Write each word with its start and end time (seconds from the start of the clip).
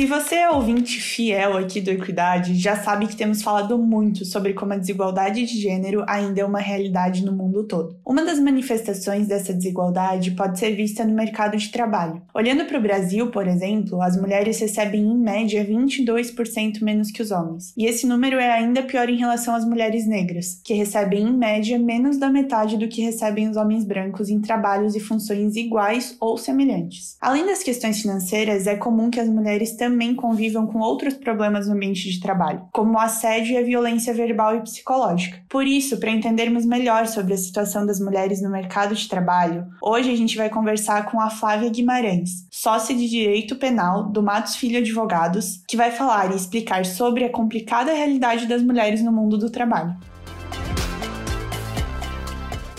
Se 0.00 0.06
você 0.06 0.36
é 0.36 0.50
ouvinte 0.50 0.98
fiel 0.98 1.58
aqui 1.58 1.78
do 1.78 1.90
Equidade, 1.90 2.54
já 2.54 2.74
sabe 2.74 3.06
que 3.06 3.14
temos 3.14 3.42
falado 3.42 3.76
muito 3.76 4.24
sobre 4.24 4.54
como 4.54 4.72
a 4.72 4.78
desigualdade 4.78 5.44
de 5.44 5.60
gênero 5.60 6.02
ainda 6.08 6.40
é 6.40 6.44
uma 6.46 6.58
realidade 6.58 7.22
no 7.22 7.32
mundo 7.32 7.64
todo. 7.64 7.98
Uma 8.02 8.24
das 8.24 8.38
manifestações 8.38 9.28
dessa 9.28 9.52
desigualdade 9.52 10.30
pode 10.30 10.58
ser 10.58 10.74
vista 10.74 11.04
no 11.04 11.12
mercado 11.12 11.54
de 11.58 11.68
trabalho. 11.68 12.22
Olhando 12.34 12.64
para 12.64 12.78
o 12.78 12.80
Brasil, 12.80 13.30
por 13.30 13.46
exemplo, 13.46 14.00
as 14.00 14.18
mulheres 14.18 14.58
recebem 14.58 15.02
em 15.02 15.18
média 15.18 15.62
22% 15.66 16.80
menos 16.80 17.10
que 17.10 17.20
os 17.20 17.30
homens. 17.30 17.74
E 17.76 17.84
esse 17.84 18.06
número 18.06 18.38
é 18.38 18.50
ainda 18.50 18.82
pior 18.82 19.06
em 19.10 19.18
relação 19.18 19.54
às 19.54 19.66
mulheres 19.66 20.06
negras, 20.06 20.62
que 20.64 20.72
recebem 20.72 21.24
em 21.24 21.36
média 21.36 21.78
menos 21.78 22.16
da 22.16 22.30
metade 22.30 22.78
do 22.78 22.88
que 22.88 23.02
recebem 23.02 23.50
os 23.50 23.56
homens 23.58 23.84
brancos 23.84 24.30
em 24.30 24.40
trabalhos 24.40 24.96
e 24.96 25.00
funções 25.00 25.56
iguais 25.56 26.16
ou 26.18 26.38
semelhantes. 26.38 27.18
Além 27.20 27.44
das 27.44 27.62
questões 27.62 28.00
financeiras, 28.00 28.66
é 28.66 28.76
comum 28.76 29.10
que 29.10 29.20
as 29.20 29.28
mulheres 29.28 29.76
também 29.76 29.89
convivam 30.14 30.66
com 30.66 30.78
outros 30.78 31.14
problemas 31.14 31.66
no 31.66 31.74
ambiente 31.74 32.10
de 32.10 32.20
trabalho, 32.20 32.66
como 32.72 32.94
o 32.94 32.98
assédio 32.98 33.54
e 33.54 33.56
a 33.56 33.62
violência 33.62 34.12
verbal 34.12 34.56
e 34.56 34.62
psicológica. 34.62 35.40
Por 35.48 35.66
isso, 35.66 35.98
para 35.98 36.10
entendermos 36.10 36.64
melhor 36.66 37.06
sobre 37.06 37.34
a 37.34 37.38
situação 37.38 37.86
das 37.86 38.00
mulheres 38.00 38.42
no 38.42 38.50
mercado 38.50 38.94
de 38.94 39.08
trabalho, 39.08 39.66
hoje 39.82 40.10
a 40.10 40.16
gente 40.16 40.36
vai 40.36 40.48
conversar 40.48 41.10
com 41.10 41.20
a 41.20 41.30
Flávia 41.30 41.70
Guimarães, 41.70 42.46
sócia 42.50 42.94
de 42.94 43.08
Direito 43.08 43.56
Penal 43.56 44.10
do 44.10 44.22
Matos 44.22 44.56
Filho 44.56 44.78
Advogados, 44.78 45.62
que 45.68 45.76
vai 45.76 45.90
falar 45.90 46.32
e 46.32 46.36
explicar 46.36 46.84
sobre 46.84 47.24
a 47.24 47.30
complicada 47.30 47.92
realidade 47.92 48.46
das 48.46 48.62
mulheres 48.62 49.02
no 49.02 49.12
mundo 49.12 49.38
do 49.38 49.50
trabalho. 49.50 49.96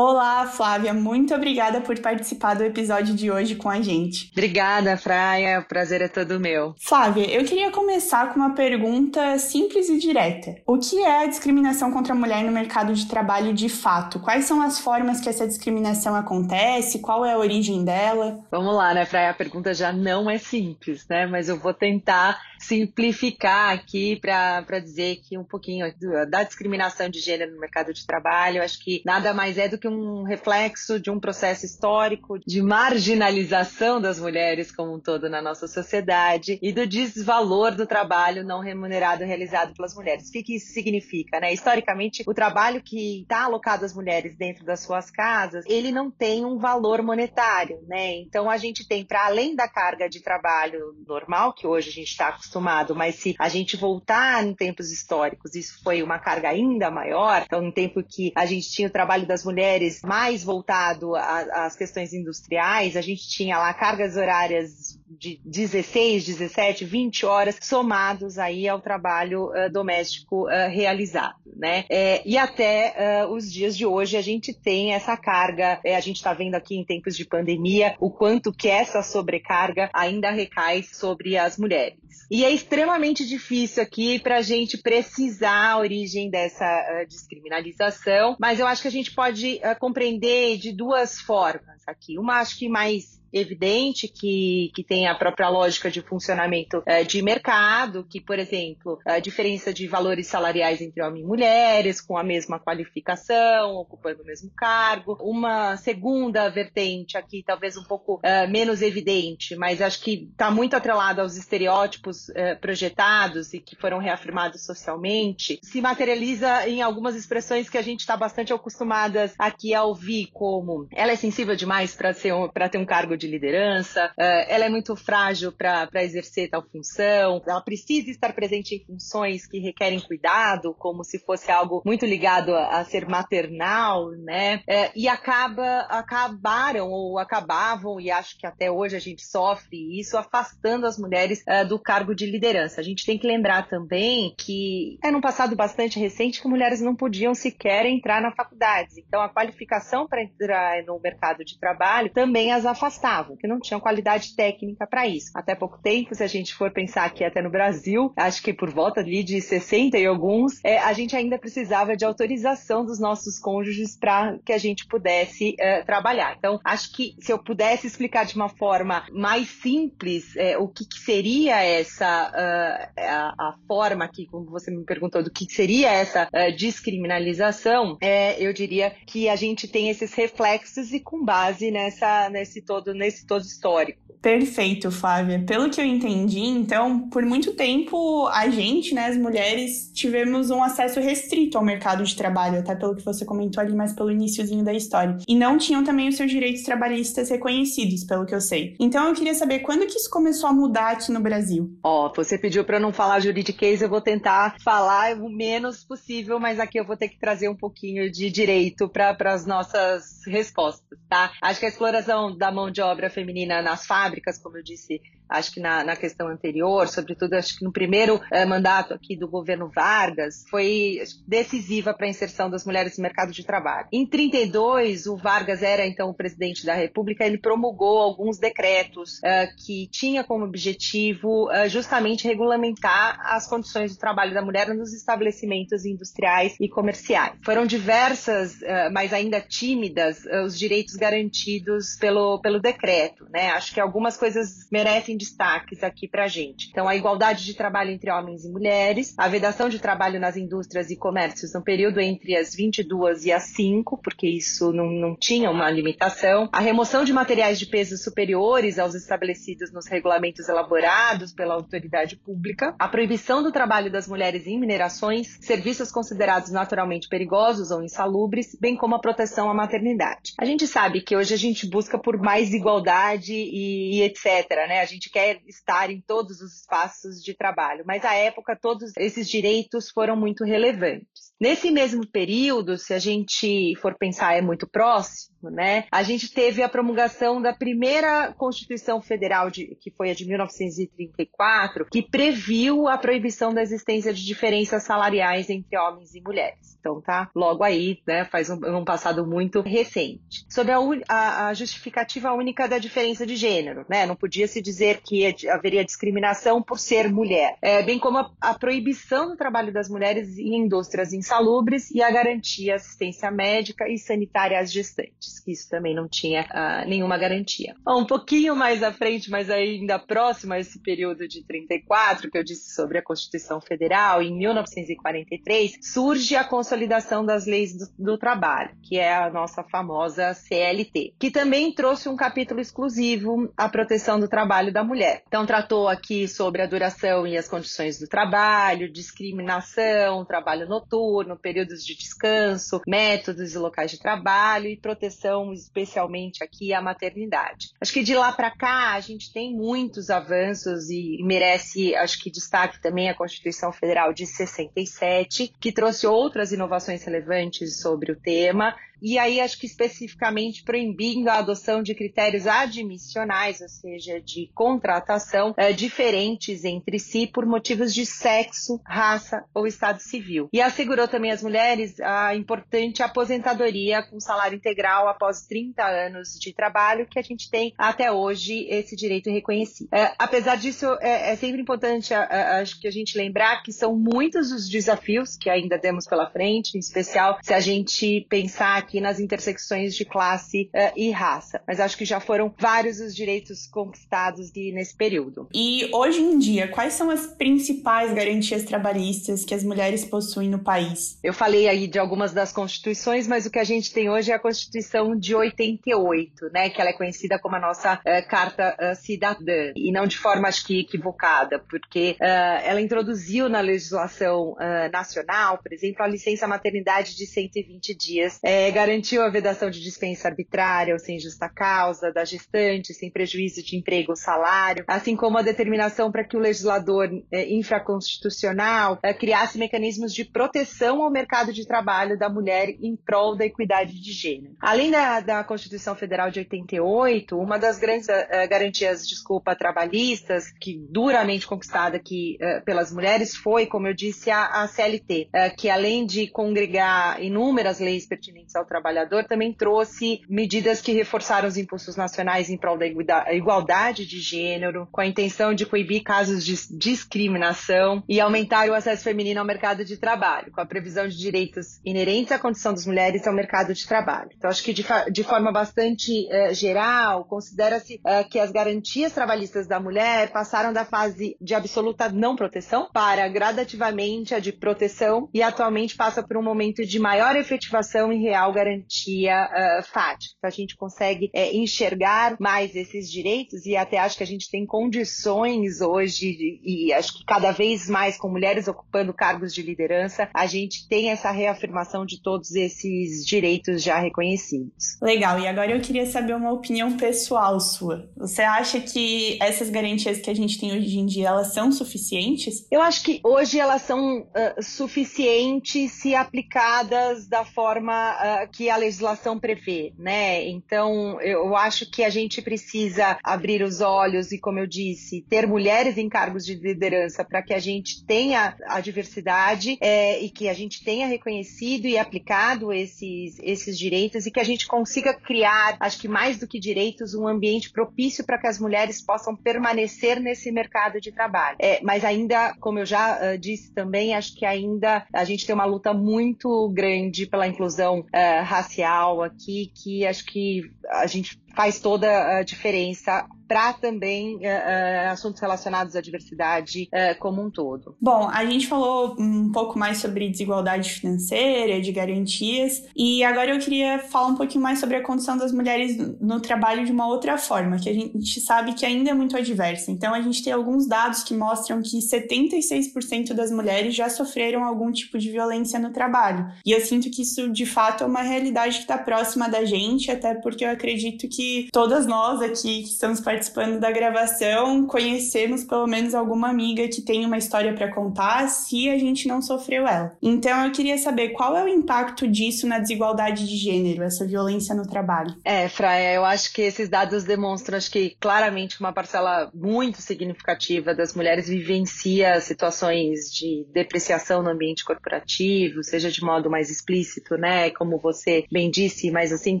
Olá, 0.00 0.46
Flávia, 0.46 0.94
muito 0.94 1.34
obrigada 1.34 1.80
por 1.80 1.98
participar 1.98 2.54
do 2.54 2.62
episódio 2.62 3.16
de 3.16 3.32
hoje 3.32 3.56
com 3.56 3.68
a 3.68 3.82
gente. 3.82 4.30
Obrigada, 4.30 4.96
Fraia, 4.96 5.58
o 5.58 5.64
prazer 5.64 6.00
é 6.00 6.06
todo 6.06 6.38
meu. 6.38 6.72
Flávia, 6.78 7.28
eu 7.28 7.44
queria 7.44 7.72
começar 7.72 8.32
com 8.32 8.36
uma 8.38 8.54
pergunta 8.54 9.36
simples 9.40 9.88
e 9.88 9.98
direta. 9.98 10.54
O 10.64 10.78
que 10.78 11.00
é 11.00 11.24
a 11.24 11.26
discriminação 11.26 11.90
contra 11.90 12.12
a 12.12 12.16
mulher 12.16 12.44
no 12.44 12.52
mercado 12.52 12.94
de 12.94 13.08
trabalho 13.08 13.52
de 13.52 13.68
fato? 13.68 14.20
Quais 14.20 14.44
são 14.44 14.62
as 14.62 14.78
formas 14.78 15.20
que 15.20 15.28
essa 15.28 15.48
discriminação 15.48 16.14
acontece? 16.14 17.00
Qual 17.00 17.26
é 17.26 17.32
a 17.32 17.38
origem 17.38 17.84
dela? 17.84 18.38
Vamos 18.52 18.76
lá, 18.76 18.94
né, 18.94 19.04
Fraia? 19.04 19.30
A 19.30 19.34
pergunta 19.34 19.74
já 19.74 19.92
não 19.92 20.30
é 20.30 20.38
simples, 20.38 21.08
né? 21.08 21.26
Mas 21.26 21.48
eu 21.48 21.58
vou 21.58 21.74
tentar 21.74 22.40
simplificar 22.60 23.72
aqui 23.72 24.14
para 24.14 24.78
dizer 24.80 25.16
que 25.24 25.36
um 25.36 25.44
pouquinho 25.44 25.92
da 26.28 26.44
discriminação 26.44 27.08
de 27.08 27.18
gênero 27.18 27.52
no 27.52 27.60
mercado 27.60 27.92
de 27.92 28.06
trabalho, 28.06 28.62
acho 28.62 28.78
que 28.78 29.02
nada 29.04 29.34
mais 29.34 29.58
é 29.58 29.68
do 29.68 29.78
que 29.78 29.87
um 29.88 30.22
reflexo 30.22 31.00
de 31.00 31.10
um 31.10 31.18
processo 31.18 31.66
histórico 31.66 32.38
de 32.46 32.62
marginalização 32.62 34.00
das 34.00 34.18
mulheres 34.18 34.70
como 34.70 34.94
um 34.94 35.00
todo 35.00 35.28
na 35.28 35.42
nossa 35.42 35.66
sociedade 35.66 36.58
e 36.62 36.72
do 36.72 36.86
desvalor 36.86 37.74
do 37.74 37.86
trabalho 37.86 38.44
não 38.44 38.60
remunerado 38.60 39.24
realizado 39.24 39.74
pelas 39.74 39.94
mulheres. 39.94 40.28
O 40.28 40.32
que 40.32 40.56
isso 40.56 40.72
significa? 40.72 41.40
Né? 41.40 41.52
Historicamente, 41.52 42.22
o 42.26 42.34
trabalho 42.34 42.82
que 42.82 43.22
está 43.22 43.44
alocado 43.44 43.84
às 43.84 43.94
mulheres 43.94 44.36
dentro 44.36 44.64
das 44.64 44.80
suas 44.80 45.10
casas, 45.10 45.64
ele 45.66 45.90
não 45.90 46.10
tem 46.10 46.44
um 46.44 46.58
valor 46.58 47.02
monetário. 47.02 47.80
Né? 47.86 48.16
Então, 48.20 48.48
a 48.50 48.56
gente 48.56 48.86
tem, 48.86 49.04
para 49.04 49.26
além 49.26 49.54
da 49.54 49.68
carga 49.68 50.08
de 50.08 50.22
trabalho 50.22 50.94
normal, 51.06 51.52
que 51.52 51.66
hoje 51.66 51.90
a 51.90 51.92
gente 51.92 52.10
está 52.10 52.28
acostumado, 52.28 52.94
mas 52.94 53.16
se 53.16 53.34
a 53.38 53.48
gente 53.48 53.76
voltar 53.76 54.44
em 54.44 54.54
tempos 54.54 54.92
históricos, 54.92 55.54
isso 55.54 55.82
foi 55.82 56.02
uma 56.02 56.18
carga 56.18 56.48
ainda 56.48 56.90
maior, 56.90 57.42
então, 57.44 57.62
em 57.62 57.72
tempo 57.72 58.02
que 58.02 58.32
a 58.34 58.46
gente 58.46 58.70
tinha 58.70 58.88
o 58.88 58.92
trabalho 58.92 59.26
das 59.26 59.44
mulheres 59.44 59.58
mais 60.02 60.42
voltado 60.44 61.14
às 61.16 61.76
questões 61.76 62.12
industriais, 62.12 62.96
a 62.96 63.00
gente 63.00 63.28
tinha 63.28 63.58
lá 63.58 63.72
cargas 63.74 64.16
horárias 64.16 64.98
de 65.08 65.40
16, 65.44 66.26
17, 66.26 66.84
20 66.84 67.24
horas 67.24 67.58
somados 67.60 68.38
aí 68.38 68.68
ao 68.68 68.80
trabalho 68.80 69.46
uh, 69.46 69.70
doméstico 69.70 70.44
uh, 70.44 70.68
realizado, 70.70 71.36
né? 71.56 71.84
É, 71.88 72.22
e 72.26 72.36
até 72.36 73.24
uh, 73.24 73.32
os 73.32 73.50
dias 73.50 73.76
de 73.76 73.86
hoje 73.86 74.16
a 74.16 74.22
gente 74.22 74.52
tem 74.52 74.92
essa 74.92 75.16
carga, 75.16 75.80
é, 75.82 75.96
a 75.96 76.00
gente 76.00 76.16
está 76.16 76.34
vendo 76.34 76.54
aqui 76.54 76.76
em 76.76 76.84
tempos 76.84 77.16
de 77.16 77.24
pandemia 77.24 77.96
o 77.98 78.10
quanto 78.10 78.52
que 78.52 78.68
essa 78.68 79.02
sobrecarga 79.02 79.90
ainda 79.94 80.30
recai 80.30 80.82
sobre 80.82 81.38
as 81.38 81.56
mulheres. 81.56 81.98
E 82.30 82.44
é 82.44 82.50
extremamente 82.50 83.26
difícil 83.26 83.82
aqui 83.82 84.18
para 84.18 84.36
a 84.36 84.42
gente 84.42 84.76
precisar 84.76 85.72
a 85.72 85.78
origem 85.78 86.28
dessa 86.28 86.64
uh, 86.66 87.08
descriminalização, 87.08 88.36
mas 88.38 88.60
eu 88.60 88.66
acho 88.66 88.82
que 88.82 88.88
a 88.88 88.92
gente 88.92 89.14
pode 89.14 89.60
uh, 89.64 89.78
compreender 89.78 90.58
de 90.58 90.72
duas 90.72 91.18
formas 91.20 91.77
aqui. 91.90 92.18
Uma, 92.18 92.40
acho 92.40 92.58
que 92.58 92.68
mais 92.68 93.18
evidente 93.32 94.08
que, 94.08 94.70
que 94.74 94.82
tem 94.82 95.06
a 95.06 95.14
própria 95.14 95.48
lógica 95.48 95.90
de 95.90 96.00
funcionamento 96.00 96.82
é, 96.86 97.04
de 97.04 97.20
mercado, 97.22 98.04
que, 98.08 98.20
por 98.20 98.38
exemplo, 98.38 98.98
a 99.04 99.18
diferença 99.18 99.72
de 99.72 99.86
valores 99.86 100.26
salariais 100.26 100.80
entre 100.80 101.02
homens 101.02 101.22
e 101.22 101.26
mulheres, 101.26 102.00
com 102.00 102.16
a 102.16 102.24
mesma 102.24 102.58
qualificação, 102.58 103.74
ocupando 103.74 104.22
o 104.22 104.26
mesmo 104.26 104.50
cargo. 104.56 105.16
Uma 105.20 105.76
segunda 105.76 106.48
vertente 106.48 107.16
aqui, 107.16 107.42
talvez 107.46 107.76
um 107.76 107.84
pouco 107.84 108.20
é, 108.22 108.46
menos 108.46 108.82
evidente, 108.82 109.56
mas 109.56 109.82
acho 109.82 110.02
que 110.02 110.28
está 110.30 110.50
muito 110.50 110.74
atrelada 110.74 111.22
aos 111.22 111.36
estereótipos 111.36 112.30
é, 112.30 112.54
projetados 112.54 113.52
e 113.52 113.60
que 113.60 113.76
foram 113.76 113.98
reafirmados 113.98 114.64
socialmente, 114.64 115.58
se 115.62 115.80
materializa 115.80 116.68
em 116.68 116.82
algumas 116.82 117.14
expressões 117.14 117.68
que 117.68 117.78
a 117.78 117.82
gente 117.82 118.00
está 118.00 118.16
bastante 118.16 118.52
acostumadas 118.52 119.34
aqui 119.38 119.74
a 119.74 119.82
ouvir, 119.82 120.28
como 120.32 120.86
ela 120.92 121.12
é 121.12 121.16
sensível 121.16 121.54
demais 121.54 121.77
para 121.86 122.10
um, 122.34 122.68
ter 122.68 122.78
um 122.78 122.84
cargo 122.84 123.16
de 123.16 123.26
liderança, 123.26 124.12
eh, 124.18 124.54
ela 124.54 124.64
é 124.64 124.68
muito 124.68 124.94
frágil 124.96 125.52
para 125.52 125.88
exercer 126.02 126.50
tal 126.50 126.62
função, 126.62 127.42
ela 127.46 127.60
precisa 127.60 128.10
estar 128.10 128.32
presente 128.32 128.74
em 128.74 128.84
funções 128.84 129.46
que 129.46 129.58
requerem 129.58 130.00
cuidado, 130.00 130.74
como 130.74 131.04
se 131.04 131.18
fosse 131.18 131.50
algo 131.50 131.82
muito 131.84 132.04
ligado 132.04 132.54
a, 132.54 132.80
a 132.80 132.84
ser 132.84 133.08
maternal, 133.08 134.10
né? 134.10 134.62
É, 134.66 134.90
e 134.94 135.08
acaba, 135.08 135.80
acabaram 135.88 136.88
ou 136.90 137.18
acabavam, 137.18 138.00
e 138.00 138.10
acho 138.10 138.36
que 138.38 138.46
até 138.46 138.70
hoje 138.70 138.96
a 138.96 139.00
gente 139.00 139.24
sofre 139.24 139.98
isso, 139.98 140.16
afastando 140.16 140.86
as 140.86 140.98
mulheres 140.98 141.42
é, 141.46 141.64
do 141.64 141.78
cargo 141.78 142.14
de 142.14 142.26
liderança. 142.26 142.80
A 142.80 142.84
gente 142.84 143.06
tem 143.06 143.18
que 143.18 143.26
lembrar 143.26 143.68
também 143.68 144.34
que 144.36 144.98
é 145.02 145.10
num 145.10 145.20
passado 145.20 145.54
bastante 145.54 145.98
recente 145.98 146.42
que 146.42 146.48
mulheres 146.48 146.80
não 146.80 146.94
podiam 146.94 147.34
sequer 147.34 147.86
entrar 147.86 148.20
na 148.20 148.32
faculdade. 148.32 149.04
Então, 149.06 149.20
a 149.20 149.28
qualificação 149.28 150.06
para 150.06 150.22
entrar 150.22 150.82
no 150.84 150.98
mercado 151.00 151.44
de 151.44 151.58
trabalho 151.58 151.67
também 152.12 152.52
as 152.52 152.66
afastava 152.66 153.18
precisavam, 153.18 153.36
que 153.36 153.46
não 153.46 153.60
tinham 153.60 153.80
qualidade 153.80 154.34
técnica 154.34 154.86
para 154.86 155.06
isso. 155.06 155.30
Até 155.34 155.54
pouco 155.54 155.78
tempo, 155.82 156.14
se 156.14 156.22
a 156.22 156.26
gente 156.26 156.54
for 156.54 156.70
pensar 156.70 157.04
aqui 157.04 157.24
até 157.24 157.42
no 157.42 157.50
Brasil, 157.50 158.12
acho 158.16 158.42
que 158.42 158.52
por 158.52 158.70
volta 158.70 159.00
ali 159.00 159.22
de 159.22 159.40
60 159.40 159.98
e 159.98 160.06
alguns, 160.06 160.60
é, 160.64 160.78
a 160.78 160.92
gente 160.92 161.16
ainda 161.16 161.38
precisava 161.38 161.96
de 161.96 162.04
autorização 162.04 162.84
dos 162.84 162.98
nossos 162.98 163.38
cônjuges 163.38 163.96
para 163.96 164.38
que 164.44 164.52
a 164.52 164.58
gente 164.58 164.86
pudesse 164.86 165.54
é, 165.58 165.82
trabalhar. 165.82 166.36
Então, 166.38 166.60
acho 166.64 166.92
que 166.94 167.14
se 167.20 167.32
eu 167.32 167.38
pudesse 167.38 167.86
explicar 167.86 168.24
de 168.24 168.36
uma 168.36 168.48
forma 168.48 169.04
mais 169.12 169.48
simples 169.48 170.36
é, 170.36 170.56
o 170.58 170.68
que, 170.68 170.84
que, 170.86 170.98
seria 170.98 171.62
essa 171.62 172.30
uh, 172.30 173.00
a, 173.00 173.34
a, 173.38 173.54
forma 173.66 174.04
aqui, 174.04 174.26
como 174.26 174.50
você 174.50 174.70
me 174.70 174.84
perguntou, 174.84 175.22
do 175.22 175.30
que 175.30 175.46
seria 175.46 175.90
essa 175.90 176.28
uh, 176.28 176.56
descriminalização, 176.56 177.96
é, 178.00 178.40
eu 178.42 178.52
diria 178.52 178.92
que 179.06 179.28
a 179.28 179.36
gente 179.36 179.66
tem 179.66 179.88
esses 179.88 180.12
reflexos 180.14 180.92
e 180.92 181.00
com 181.00 181.24
base 181.24 181.57
nessa 181.70 182.28
nesse 182.30 182.62
todo 182.62 182.94
nesse 182.94 183.26
todo 183.26 183.42
histórico. 183.42 184.08
Perfeito, 184.20 184.90
Flávia. 184.90 185.44
Pelo 185.46 185.70
que 185.70 185.80
eu 185.80 185.84
entendi, 185.84 186.40
então, 186.40 187.08
por 187.08 187.24
muito 187.24 187.54
tempo 187.54 188.26
a 188.28 188.48
gente, 188.48 188.94
né, 188.94 189.06
as 189.06 189.16
mulheres, 189.16 189.90
tivemos 189.94 190.50
um 190.50 190.62
acesso 190.62 191.00
restrito 191.00 191.56
ao 191.56 191.64
mercado 191.64 192.02
de 192.02 192.16
trabalho, 192.16 192.58
até 192.58 192.74
pelo 192.74 192.96
que 192.96 193.04
você 193.04 193.24
comentou 193.24 193.62
ali, 193.62 193.74
mas 193.74 193.92
pelo 193.92 194.10
iníciozinho 194.10 194.64
da 194.64 194.72
história. 194.72 195.16
E 195.26 195.34
não 195.36 195.56
tinham 195.56 195.84
também 195.84 196.08
os 196.08 196.16
seus 196.16 196.30
direitos 196.30 196.62
trabalhistas 196.62 197.30
reconhecidos, 197.30 198.04
pelo 198.04 198.26
que 198.26 198.34
eu 198.34 198.40
sei. 198.40 198.74
Então 198.80 199.08
eu 199.08 199.14
queria 199.14 199.34
saber 199.34 199.60
quando 199.60 199.86
que 199.86 199.96
isso 199.96 200.10
começou 200.10 200.48
a 200.48 200.52
mudar 200.52 200.92
aqui 200.92 201.12
no 201.12 201.20
Brasil. 201.20 201.70
Ó, 201.82 202.06
oh, 202.06 202.12
você 202.14 202.36
pediu 202.36 202.64
para 202.64 202.80
não 202.80 202.92
falar 202.92 203.20
juridiquês, 203.20 203.80
eu 203.82 203.88
vou 203.88 204.00
tentar 204.00 204.56
falar 204.64 205.16
o 205.16 205.28
menos 205.28 205.84
possível, 205.84 206.40
mas 206.40 206.58
aqui 206.58 206.78
eu 206.78 206.84
vou 206.84 206.96
ter 206.96 207.08
que 207.08 207.18
trazer 207.18 207.48
um 207.48 207.56
pouquinho 207.56 208.10
de 208.10 208.30
direito 208.30 208.88
para 208.88 209.16
as 209.32 209.46
nossas 209.46 210.24
respostas, 210.26 210.98
tá? 211.08 211.30
Acho 211.40 211.60
que 211.60 211.66
a 211.66 211.68
exploração 211.68 212.36
da 212.36 212.50
mão 212.50 212.70
de 212.70 212.80
obra 212.80 213.08
feminina 213.08 213.62
nas 213.62 213.86
fábricas 213.86 214.38
como 214.38 214.56
eu 214.58 214.62
disse 214.62 215.00
acho 215.28 215.52
que 215.52 215.60
na, 215.60 215.84
na 215.84 215.96
questão 215.96 216.28
anterior, 216.28 216.88
sobretudo 216.88 217.34
acho 217.34 217.58
que 217.58 217.64
no 217.64 217.72
primeiro 217.72 218.20
eh, 218.32 218.46
mandato 218.46 218.94
aqui 218.94 219.16
do 219.16 219.28
governo 219.28 219.70
Vargas, 219.74 220.44
foi 220.50 221.00
decisiva 221.26 221.92
para 221.92 222.06
a 222.06 222.10
inserção 222.10 222.48
das 222.48 222.64
mulheres 222.64 222.96
no 222.96 223.02
mercado 223.02 223.32
de 223.32 223.44
trabalho. 223.44 223.88
Em 223.92 224.06
32, 224.06 225.06
o 225.06 225.16
Vargas 225.16 225.62
era 225.62 225.86
então 225.86 226.08
o 226.08 226.14
presidente 226.14 226.64
da 226.64 226.74
República, 226.74 227.24
ele 227.24 227.38
promulgou 227.38 227.98
alguns 227.98 228.38
decretos 228.38 229.20
eh, 229.22 229.48
que 229.64 229.88
tinha 229.90 230.24
como 230.24 230.44
objetivo 230.44 231.50
eh, 231.50 231.68
justamente 231.68 232.26
regulamentar 232.26 233.20
as 233.22 233.46
condições 233.46 233.92
de 233.92 233.98
trabalho 233.98 234.32
da 234.32 234.42
mulher 234.42 234.74
nos 234.74 234.94
estabelecimentos 234.94 235.84
industriais 235.84 236.54
e 236.60 236.68
comerciais. 236.68 237.38
Foram 237.44 237.66
diversas, 237.66 238.56
mas 238.92 239.12
ainda 239.12 239.40
tímidas, 239.40 240.22
os 240.44 240.58
direitos 240.58 240.94
garantidos 240.94 241.96
pelo, 241.96 242.40
pelo 242.40 242.60
decreto. 242.60 243.26
Né? 243.30 243.50
Acho 243.50 243.74
que 243.74 243.80
algumas 243.80 244.16
coisas 244.16 244.68
merecem 244.70 245.16
destaques 245.18 245.82
aqui 245.82 246.08
para 246.08 246.24
a 246.24 246.28
gente. 246.28 246.68
Então, 246.70 246.88
a 246.88 246.96
igualdade 246.96 247.44
de 247.44 247.54
trabalho 247.54 247.90
entre 247.90 248.10
homens 248.10 248.44
e 248.44 248.50
mulheres, 248.50 249.14
a 249.18 249.28
vedação 249.28 249.68
de 249.68 249.78
trabalho 249.78 250.20
nas 250.20 250.36
indústrias 250.36 250.90
e 250.90 250.96
comércios 250.96 251.52
no 251.52 251.62
período 251.62 252.00
entre 252.00 252.36
as 252.36 252.54
22 252.54 253.26
e 253.26 253.32
as 253.32 253.42
5, 253.54 254.00
porque 254.02 254.26
isso 254.26 254.72
não, 254.72 254.90
não 254.90 255.16
tinha 255.16 255.50
uma 255.50 255.70
limitação, 255.70 256.48
a 256.52 256.60
remoção 256.60 257.04
de 257.04 257.12
materiais 257.12 257.58
de 257.58 257.66
peso 257.66 257.98
superiores 257.98 258.78
aos 258.78 258.94
estabelecidos 258.94 259.72
nos 259.72 259.86
regulamentos 259.86 260.48
elaborados 260.48 261.32
pela 261.32 261.54
autoridade 261.54 262.16
pública, 262.16 262.74
a 262.78 262.88
proibição 262.88 263.42
do 263.42 263.52
trabalho 263.52 263.90
das 263.90 264.06
mulheres 264.06 264.46
em 264.46 264.58
minerações, 264.58 265.38
serviços 265.40 265.90
considerados 265.90 266.50
naturalmente 266.50 267.08
perigosos 267.08 267.70
ou 267.70 267.82
insalubres, 267.82 268.56
bem 268.60 268.76
como 268.76 268.94
a 268.94 269.00
proteção 269.00 269.50
à 269.50 269.54
maternidade. 269.54 270.34
A 270.38 270.44
gente 270.44 270.66
sabe 270.66 271.00
que 271.00 271.16
hoje 271.16 271.34
a 271.34 271.38
gente 271.38 271.68
busca 271.68 271.98
por 271.98 272.18
mais 272.18 272.52
igualdade 272.52 273.32
e, 273.32 273.96
e 273.96 274.02
etc. 274.02 274.48
Né? 274.68 274.80
A 274.80 274.84
gente 274.84 275.07
gente 275.08 275.10
quer 275.10 275.40
estar 275.46 275.90
em 275.90 276.00
todos 276.00 276.40
os 276.40 276.60
espaços 276.60 277.22
de 277.22 277.34
trabalho, 277.34 277.84
mas 277.86 278.04
à 278.04 278.14
época 278.14 278.58
todos 278.60 278.92
esses 278.96 279.28
direitos 279.28 279.90
foram 279.90 280.14
muito 280.14 280.44
relevantes. 280.44 281.32
Nesse 281.40 281.70
mesmo 281.70 282.06
período, 282.06 282.76
se 282.76 282.92
a 282.92 282.98
gente 282.98 283.74
for 283.76 283.96
pensar, 283.96 284.34
é 284.34 284.42
muito 284.42 284.66
próximo, 284.66 285.36
né? 285.42 285.84
A 285.90 286.02
gente 286.02 286.32
teve 286.32 286.62
a 286.62 286.68
promulgação 286.68 287.40
da 287.40 287.52
primeira 287.52 288.32
Constituição 288.32 289.00
Federal, 289.00 289.50
de, 289.50 289.76
que 289.80 289.90
foi 289.90 290.10
a 290.10 290.14
de 290.14 290.26
1934, 290.26 291.86
que 291.90 292.02
previu 292.02 292.88
a 292.88 292.98
proibição 292.98 293.52
da 293.54 293.62
existência 293.62 294.12
de 294.12 294.24
diferenças 294.24 294.82
salariais 294.82 295.48
entre 295.50 295.78
homens 295.78 296.14
e 296.14 296.20
mulheres. 296.20 296.76
Então 296.80 297.00
tá 297.00 297.30
logo 297.34 297.62
aí, 297.62 298.00
né? 298.06 298.24
Faz 298.24 298.50
um, 298.50 298.58
um 298.78 298.84
passado 298.84 299.26
muito 299.26 299.60
recente. 299.60 300.46
Sobre 300.48 300.72
a, 300.72 300.78
a, 301.08 301.48
a, 301.48 301.54
justificativa 301.54 302.32
única 302.32 302.66
da 302.68 302.78
diferença 302.78 303.26
de 303.26 303.36
gênero, 303.36 303.84
né? 303.88 304.06
Não 304.06 304.16
podia 304.16 304.46
se 304.46 304.62
dizer 304.62 305.00
que 305.02 305.26
haveria 305.48 305.84
discriminação 305.84 306.62
por 306.62 306.78
ser 306.78 307.10
mulher, 307.12 307.56
é, 307.60 307.82
bem 307.82 307.98
como 307.98 308.18
a, 308.18 308.30
a 308.40 308.54
proibição 308.54 309.28
do 309.28 309.36
trabalho 309.36 309.72
das 309.72 309.88
mulheres 309.88 310.38
em 310.38 310.56
indústrias 310.56 311.12
insalubres 311.12 311.90
e 311.90 312.02
a 312.02 312.10
garantia 312.10 312.76
assistência 312.76 313.30
médica 313.30 313.88
e 313.88 313.98
sanitária 313.98 314.58
às 314.58 314.72
gestantes, 314.72 315.27
que 315.42 315.52
isso 315.52 315.68
também 315.68 315.94
não 315.94 316.08
tinha 316.08 316.42
uh, 316.42 316.88
nenhuma 316.88 317.16
garantia. 317.16 317.74
Um 317.86 318.04
pouquinho 318.04 318.54
mais 318.56 318.82
à 318.82 318.92
frente, 318.92 319.30
mas 319.30 319.50
ainda 319.50 319.98
próximo 319.98 320.52
a 320.54 320.58
esse 320.58 320.80
período 320.80 321.28
de 321.28 321.44
34, 321.44 322.30
que 322.30 322.38
eu 322.38 322.44
disse 322.44 322.74
sobre 322.74 322.98
a 322.98 323.02
Constituição 323.02 323.60
Federal, 323.60 324.22
em 324.22 324.36
1943, 324.36 325.78
surge 325.82 326.36
a 326.36 326.44
consolidação 326.44 327.24
das 327.24 327.46
leis 327.46 327.76
do, 327.76 327.86
do 328.12 328.18
trabalho, 328.18 328.70
que 328.82 328.98
é 328.98 329.14
a 329.14 329.30
nossa 329.30 329.62
famosa 329.62 330.34
CLT, 330.34 331.14
que 331.18 331.30
também 331.30 331.72
trouxe 331.72 332.08
um 332.08 332.16
capítulo 332.16 332.60
exclusivo 332.60 333.52
à 333.56 333.68
proteção 333.68 334.18
do 334.18 334.28
trabalho 334.28 334.72
da 334.72 334.82
mulher. 334.82 335.22
Então, 335.26 335.46
tratou 335.46 335.88
aqui 335.88 336.26
sobre 336.26 336.62
a 336.62 336.66
duração 336.66 337.26
e 337.26 337.36
as 337.36 337.48
condições 337.48 337.98
do 337.98 338.08
trabalho, 338.08 338.90
discriminação, 338.90 340.24
trabalho 340.24 340.68
noturno, 340.68 341.28
no 341.28 341.36
períodos 341.36 341.84
de 341.84 341.94
descanso, 341.94 342.80
métodos 342.86 343.54
e 343.54 343.58
locais 343.58 343.90
de 343.90 343.98
trabalho 343.98 344.66
e 344.66 344.76
proteção, 344.76 345.17
especialmente 345.52 346.42
aqui 346.42 346.72
à 346.72 346.80
maternidade. 346.80 347.70
Acho 347.80 347.92
que 347.92 348.02
de 348.02 348.14
lá 348.14 348.32
para 348.32 348.50
cá 348.50 348.92
a 348.94 349.00
gente 349.00 349.32
tem 349.32 349.54
muitos 349.54 350.10
avanços 350.10 350.90
e 350.90 351.18
merece, 351.22 351.94
acho 351.94 352.20
que 352.22 352.30
destaque 352.30 352.80
também 352.80 353.08
a 353.08 353.14
Constituição 353.14 353.72
Federal 353.72 354.12
de 354.12 354.26
67, 354.26 355.52
que 355.60 355.72
trouxe 355.72 356.06
outras 356.06 356.52
inovações 356.52 357.04
relevantes 357.04 357.80
sobre 357.80 358.12
o 358.12 358.16
tema 358.16 358.74
e 359.00 359.18
aí 359.18 359.40
acho 359.40 359.58
que 359.58 359.66
especificamente 359.66 360.62
proibindo 360.62 361.28
a 361.28 361.38
adoção 361.38 361.82
de 361.82 361.94
critérios 361.94 362.46
admissionais, 362.46 363.60
ou 363.60 363.68
seja, 363.68 364.20
de 364.20 364.50
contratação 364.54 365.54
é, 365.56 365.72
diferentes 365.72 366.64
entre 366.64 366.98
si 366.98 367.26
por 367.26 367.46
motivos 367.46 367.94
de 367.94 368.04
sexo, 368.04 368.80
raça 368.84 369.44
ou 369.54 369.66
estado 369.66 370.00
civil. 370.00 370.48
E 370.52 370.60
assegurou 370.60 371.08
também 371.08 371.30
às 371.30 371.42
mulheres 371.42 372.00
a 372.00 372.34
importante 372.34 373.02
aposentadoria 373.02 374.02
com 374.02 374.20
salário 374.20 374.56
integral 374.56 375.08
após 375.08 375.46
30 375.46 375.84
anos 375.84 376.38
de 376.38 376.52
trabalho, 376.52 377.06
que 377.06 377.18
a 377.18 377.22
gente 377.22 377.50
tem 377.50 377.72
até 377.78 378.10
hoje 378.10 378.66
esse 378.68 378.96
direito 378.96 379.30
reconhecido. 379.30 379.88
É, 379.92 380.12
apesar 380.18 380.56
disso, 380.56 380.86
é, 381.00 381.32
é 381.32 381.36
sempre 381.36 381.60
importante 381.60 382.12
acho 382.14 382.80
que 382.80 382.88
a 382.88 382.90
gente 382.90 383.16
lembrar 383.16 383.62
que 383.62 383.72
são 383.72 383.96
muitos 383.96 384.52
os 384.52 384.68
desafios 384.68 385.36
que 385.36 385.50
ainda 385.50 385.78
temos 385.78 386.06
pela 386.06 386.30
frente, 386.30 386.76
em 386.76 386.80
especial 386.80 387.38
se 387.42 387.52
a 387.52 387.60
gente 387.60 388.26
pensar 388.28 388.86
aqui 388.88 389.00
nas 389.02 389.20
intersecções 389.20 389.94
de 389.94 390.06
classe 390.06 390.70
uh, 390.74 390.92
e 390.96 391.10
raça. 391.10 391.60
Mas 391.66 391.78
acho 391.78 391.96
que 391.96 392.06
já 392.06 392.18
foram 392.18 392.52
vários 392.58 393.00
os 393.00 393.14
direitos 393.14 393.66
conquistados 393.66 394.50
de, 394.50 394.72
nesse 394.72 394.96
período. 394.96 395.46
E 395.54 395.90
hoje 395.92 396.20
em 396.20 396.38
dia, 396.38 396.68
quais 396.68 396.94
são 396.94 397.10
as 397.10 397.26
principais 397.26 398.12
garantias 398.14 398.64
trabalhistas 398.64 399.44
que 399.44 399.54
as 399.54 399.62
mulheres 399.62 400.06
possuem 400.06 400.48
no 400.48 400.58
país? 400.58 401.18
Eu 401.22 401.34
falei 401.34 401.68
aí 401.68 401.86
de 401.86 401.98
algumas 401.98 402.32
das 402.32 402.50
constituições, 402.50 403.28
mas 403.28 403.44
o 403.44 403.50
que 403.50 403.58
a 403.58 403.64
gente 403.64 403.92
tem 403.92 404.08
hoje 404.08 404.32
é 404.32 404.34
a 404.34 404.38
Constituição 404.38 405.14
de 405.14 405.34
88, 405.34 406.46
né? 406.52 406.70
Que 406.70 406.80
ela 406.80 406.90
é 406.90 406.94
conhecida 406.94 407.38
como 407.38 407.56
a 407.56 407.60
nossa 407.60 407.94
uh, 407.94 408.28
Carta 408.28 408.74
uh, 408.80 408.96
Cidadã. 408.96 409.72
E 409.76 409.92
não 409.92 410.06
de 410.06 410.16
forma, 410.16 410.48
acho 410.48 410.66
que 410.66 410.80
equivocada, 410.80 411.58
porque 411.58 412.16
ela 412.20 412.80
introduziu 412.80 413.48
na 413.48 413.60
legislação 413.60 414.56
nacional, 414.92 415.58
por 415.58 415.72
exemplo, 415.72 416.02
a 416.02 416.06
licença 416.06 416.46
maternidade 416.46 417.16
de 417.16 417.26
120 417.26 417.94
dias, 417.94 418.38
é, 418.42 418.70
garantiu 418.78 419.22
a 419.22 419.28
vedação 419.28 419.70
de 419.70 419.80
dispensa 419.80 420.28
arbitrária 420.28 420.94
ou 420.94 421.00
sem 421.00 421.18
justa 421.18 421.48
causa 421.48 422.12
da 422.12 422.24
gestante, 422.24 422.94
sem 422.94 423.10
prejuízo 423.10 423.60
de 423.60 423.76
emprego 423.76 424.12
ou 424.12 424.16
salário, 424.16 424.84
assim 424.86 425.16
como 425.16 425.36
a 425.36 425.42
determinação 425.42 426.12
para 426.12 426.22
que 426.22 426.36
o 426.36 426.40
legislador 426.40 427.10
é, 427.32 427.52
infraconstitucional 427.52 428.96
é, 429.02 429.12
criasse 429.12 429.58
mecanismos 429.58 430.14
de 430.14 430.24
proteção 430.24 431.02
ao 431.02 431.10
mercado 431.10 431.52
de 431.52 431.66
trabalho 431.66 432.16
da 432.16 432.28
mulher 432.28 432.68
em 432.68 432.94
prol 432.94 433.36
da 433.36 433.44
equidade 433.44 434.00
de 434.00 434.12
gênero. 434.12 434.54
Além 434.60 434.92
da, 434.92 435.18
da 435.22 435.42
Constituição 435.42 435.96
Federal 435.96 436.30
de 436.30 436.38
88, 436.38 437.36
uma 437.36 437.58
das 437.58 437.80
grandes 437.80 438.06
uh, 438.06 438.48
garantias, 438.48 439.08
desculpa, 439.08 439.56
trabalhistas, 439.56 440.52
que 440.52 440.78
duramente 440.88 441.48
conquistada 441.48 441.96
aqui 441.96 442.38
uh, 442.40 442.64
pelas 442.64 442.92
mulheres, 442.92 443.34
foi, 443.34 443.66
como 443.66 443.88
eu 443.88 443.94
disse, 443.94 444.30
a, 444.30 444.62
a 444.62 444.68
CLT, 444.68 445.30
uh, 445.34 445.56
que 445.56 445.68
além 445.68 446.06
de 446.06 446.28
congregar 446.28 447.20
inúmeras 447.20 447.80
leis 447.80 448.06
pertinentes 448.06 448.54
ao 448.54 448.67
trabalhador, 448.68 449.24
também 449.24 449.52
trouxe 449.52 450.20
medidas 450.28 450.80
que 450.80 450.92
reforçaram 450.92 451.48
os 451.48 451.56
impulsos 451.56 451.96
nacionais 451.96 452.50
em 452.50 452.56
prol 452.56 452.78
da 452.78 453.32
igualdade 453.34 454.06
de 454.06 454.20
gênero, 454.20 454.86
com 454.92 455.00
a 455.00 455.06
intenção 455.06 455.54
de 455.54 455.66
coibir 455.66 456.02
casos 456.02 456.44
de 456.44 456.54
discriminação 456.76 458.02
e 458.08 458.20
aumentar 458.20 458.68
o 458.68 458.74
acesso 458.74 459.02
feminino 459.02 459.40
ao 459.40 459.46
mercado 459.46 459.84
de 459.84 459.96
trabalho, 459.96 460.52
com 460.52 460.60
a 460.60 460.66
previsão 460.66 461.08
de 461.08 461.16
direitos 461.16 461.80
inerentes 461.84 462.32
à 462.32 462.38
condição 462.38 462.72
das 462.72 462.86
mulheres 462.86 463.26
ao 463.26 463.34
mercado 463.34 463.72
de 463.72 463.86
trabalho. 463.86 464.30
Então, 464.36 464.50
acho 464.50 464.62
que 464.62 464.72
de, 464.72 464.84
de 465.10 465.24
forma 465.24 465.50
bastante 465.50 466.28
uh, 466.28 466.54
geral, 466.54 467.24
considera-se 467.24 467.96
uh, 467.96 468.28
que 468.28 468.38
as 468.38 468.50
garantias 468.50 469.12
trabalhistas 469.12 469.66
da 469.66 469.80
mulher 469.80 470.30
passaram 470.30 470.72
da 470.72 470.84
fase 470.84 471.36
de 471.40 471.54
absoluta 471.54 472.08
não 472.08 472.36
proteção 472.36 472.88
para 472.92 473.26
gradativamente 473.28 474.34
a 474.34 474.38
de 474.38 474.52
proteção 474.52 475.28
e 475.32 475.42
atualmente 475.42 475.96
passa 475.96 476.22
por 476.22 476.36
um 476.36 476.42
momento 476.42 476.84
de 476.84 476.98
maior 476.98 477.36
efetivação 477.36 478.12
e 478.12 478.18
real 478.18 478.52
garantia 478.58 479.48
uh, 479.48 479.82
fática. 479.84 480.34
Então, 480.38 480.48
a 480.48 480.50
gente 480.50 480.76
consegue 480.76 481.30
é, 481.32 481.54
enxergar 481.54 482.36
mais 482.40 482.74
esses 482.74 483.10
direitos 483.10 483.64
e 483.66 483.76
até 483.76 483.98
acho 483.98 484.16
que 484.16 484.22
a 484.22 484.26
gente 484.26 484.50
tem 484.50 484.66
condições 484.66 485.80
hoje 485.80 486.60
e 486.62 486.92
acho 486.92 487.18
que 487.18 487.24
cada 487.24 487.52
vez 487.52 487.88
mais 487.88 488.16
com 488.16 488.28
mulheres 488.28 488.66
ocupando 488.66 489.14
cargos 489.14 489.54
de 489.54 489.62
liderança, 489.62 490.28
a 490.34 490.46
gente 490.46 490.88
tem 490.88 491.10
essa 491.10 491.30
reafirmação 491.30 492.04
de 492.04 492.20
todos 492.20 492.54
esses 492.54 493.24
direitos 493.24 493.82
já 493.82 493.98
reconhecidos. 493.98 494.98
Legal. 495.00 495.38
E 495.38 495.46
agora 495.46 495.70
eu 495.70 495.80
queria 495.80 496.06
saber 496.06 496.34
uma 496.34 496.52
opinião 496.52 496.96
pessoal 496.96 497.60
sua. 497.60 498.10
Você 498.16 498.42
acha 498.42 498.80
que 498.80 499.38
essas 499.40 499.70
garantias 499.70 500.18
que 500.18 500.30
a 500.30 500.34
gente 500.34 500.58
tem 500.58 500.72
hoje 500.72 500.98
em 500.98 501.06
dia, 501.06 501.28
elas 501.28 501.52
são 501.52 501.70
suficientes? 501.70 502.66
Eu 502.70 502.82
acho 502.82 503.02
que 503.02 503.20
hoje 503.22 503.58
elas 503.58 503.82
são 503.82 504.20
uh, 504.20 504.62
suficientes 504.62 505.92
se 505.92 506.14
aplicadas 506.14 507.28
da 507.28 507.44
forma 507.44 508.12
uh, 508.12 508.47
que 508.48 508.70
a 508.70 508.76
legislação 508.76 509.38
prevê, 509.38 509.92
né? 509.98 510.46
Então, 510.46 511.20
eu 511.20 511.56
acho 511.56 511.90
que 511.90 512.02
a 512.02 512.10
gente 512.10 512.42
precisa 512.42 513.18
abrir 513.22 513.62
os 513.62 513.80
olhos 513.80 514.32
e, 514.32 514.38
como 514.38 514.58
eu 514.58 514.66
disse, 514.66 515.24
ter 515.28 515.46
mulheres 515.46 515.98
em 515.98 516.08
cargos 516.08 516.44
de 516.44 516.54
liderança 516.54 517.24
para 517.24 517.42
que 517.42 517.54
a 517.54 517.58
gente 517.58 518.04
tenha 518.04 518.56
a 518.66 518.80
diversidade 518.80 519.76
é, 519.80 520.20
e 520.20 520.30
que 520.30 520.48
a 520.48 520.54
gente 520.54 520.82
tenha 520.84 521.06
reconhecido 521.06 521.86
e 521.86 521.98
aplicado 521.98 522.72
esses, 522.72 523.38
esses 523.42 523.78
direitos 523.78 524.26
e 524.26 524.30
que 524.30 524.40
a 524.40 524.44
gente 524.44 524.66
consiga 524.66 525.14
criar, 525.14 525.76
acho 525.80 526.00
que 526.00 526.08
mais 526.08 526.38
do 526.38 526.46
que 526.46 526.58
direitos, 526.58 527.14
um 527.14 527.26
ambiente 527.26 527.70
propício 527.70 528.24
para 528.24 528.38
que 528.38 528.46
as 528.46 528.58
mulheres 528.58 529.02
possam 529.04 529.36
permanecer 529.36 530.20
nesse 530.20 530.50
mercado 530.50 531.00
de 531.00 531.12
trabalho. 531.12 531.56
É, 531.60 531.80
mas 531.82 532.04
ainda, 532.04 532.54
como 532.60 532.78
eu 532.78 532.86
já 532.86 533.16
uh, 533.16 533.38
disse 533.38 533.72
também, 533.72 534.14
acho 534.14 534.34
que 534.34 534.44
ainda 534.44 535.06
a 535.12 535.24
gente 535.24 535.46
tem 535.46 535.54
uma 535.54 535.64
luta 535.64 535.92
muito 535.92 536.68
grande 536.70 537.26
pela 537.26 537.46
inclusão 537.46 538.00
uh, 538.00 538.37
racial 538.42 539.22
aqui, 539.22 539.72
que 539.74 540.06
acho 540.06 540.24
que 540.24 540.62
a 540.88 541.06
gente 541.06 541.38
faz 541.54 541.80
toda 541.80 542.38
a 542.38 542.42
diferença 542.42 543.26
para 543.48 543.72
também 543.72 544.36
uh, 544.36 545.10
assuntos 545.10 545.40
relacionados 545.40 545.96
à 545.96 546.00
diversidade 546.00 546.88
uh, 546.92 547.18
como 547.18 547.42
um 547.42 547.50
todo. 547.50 547.96
Bom, 548.00 548.28
a 548.28 548.44
gente 548.44 548.66
falou 548.66 549.16
um 549.18 549.50
pouco 549.50 549.78
mais 549.78 549.98
sobre 549.98 550.28
desigualdade 550.28 550.90
financeira, 550.90 551.80
de 551.80 551.90
garantias, 551.90 552.84
e 552.94 553.24
agora 553.24 553.50
eu 553.54 553.58
queria 553.58 553.98
falar 553.98 554.28
um 554.28 554.34
pouquinho 554.34 554.62
mais 554.62 554.78
sobre 554.78 554.96
a 554.96 555.02
condição 555.02 555.36
das 555.36 555.50
mulheres 555.50 555.96
no 556.20 556.40
trabalho 556.40 556.84
de 556.84 556.92
uma 556.92 557.06
outra 557.08 557.38
forma, 557.38 557.78
que 557.78 557.88
a 557.88 557.94
gente 557.94 558.40
sabe 558.40 558.74
que 558.74 558.84
ainda 558.84 559.10
é 559.10 559.14
muito 559.14 559.36
adversa. 559.36 559.90
Então, 559.90 560.12
a 560.12 560.20
gente 560.20 560.42
tem 560.42 560.52
alguns 560.52 560.86
dados 560.86 561.22
que 561.22 561.34
mostram 561.34 561.80
que 561.80 561.98
76% 561.98 563.32
das 563.32 563.50
mulheres 563.50 563.94
já 563.94 564.10
sofreram 564.10 564.64
algum 564.64 564.92
tipo 564.92 565.18
de 565.18 565.30
violência 565.30 565.78
no 565.78 565.90
trabalho. 565.90 566.46
E 566.66 566.72
eu 566.72 566.80
sinto 566.80 567.10
que 567.10 567.22
isso, 567.22 567.48
de 567.50 567.64
fato, 567.64 568.04
é 568.04 568.06
uma 568.06 568.22
realidade 568.22 568.76
que 568.76 568.82
está 568.82 568.98
próxima 568.98 569.48
da 569.48 569.64
gente, 569.64 570.10
até 570.10 570.34
porque 570.34 570.64
eu 570.64 570.70
acredito 570.70 571.26
que 571.28 571.68
todas 571.72 572.06
nós 572.06 572.42
aqui 572.42 572.82
que 572.82 572.90
estamos 572.90 573.20
participando 573.20 573.37
participando 573.38 573.78
da 573.78 573.92
gravação, 573.92 574.84
conhecemos 574.84 575.62
pelo 575.62 575.86
menos 575.86 576.12
alguma 576.12 576.48
amiga 576.48 576.88
que 576.88 577.00
tem 577.00 577.24
uma 577.24 577.38
história 577.38 577.72
para 577.72 577.94
contar, 577.94 578.48
se 578.48 578.90
a 578.90 578.98
gente 578.98 579.28
não 579.28 579.40
sofreu 579.40 579.86
ela. 579.86 580.16
Então 580.20 580.64
eu 580.64 580.72
queria 580.72 580.98
saber 580.98 581.28
qual 581.28 581.56
é 581.56 581.62
o 581.62 581.68
impacto 581.68 582.26
disso 582.26 582.66
na 582.66 582.80
desigualdade 582.80 583.46
de 583.46 583.56
gênero, 583.56 584.02
essa 584.02 584.26
violência 584.26 584.74
no 584.74 584.84
trabalho. 584.88 585.36
É, 585.44 585.68
Fraia, 585.68 586.14
eu 586.14 586.24
acho 586.24 586.52
que 586.52 586.62
esses 586.62 586.88
dados 586.88 587.22
demonstram, 587.22 587.78
acho 587.78 587.90
que 587.92 588.16
claramente 588.18 588.80
uma 588.80 588.92
parcela 588.92 589.50
muito 589.54 590.02
significativa 590.02 590.92
das 590.92 591.14
mulheres 591.14 591.48
vivencia 591.48 592.40
situações 592.40 593.32
de 593.32 593.64
depreciação 593.72 594.42
no 594.42 594.50
ambiente 594.50 594.84
corporativo, 594.84 595.84
seja 595.84 596.10
de 596.10 596.24
modo 596.24 596.50
mais 596.50 596.70
explícito, 596.70 597.36
né, 597.36 597.70
como 597.70 597.98
você 597.98 598.44
bem 598.50 598.68
disse, 598.68 599.12
mas 599.12 599.32
assim 599.32 599.60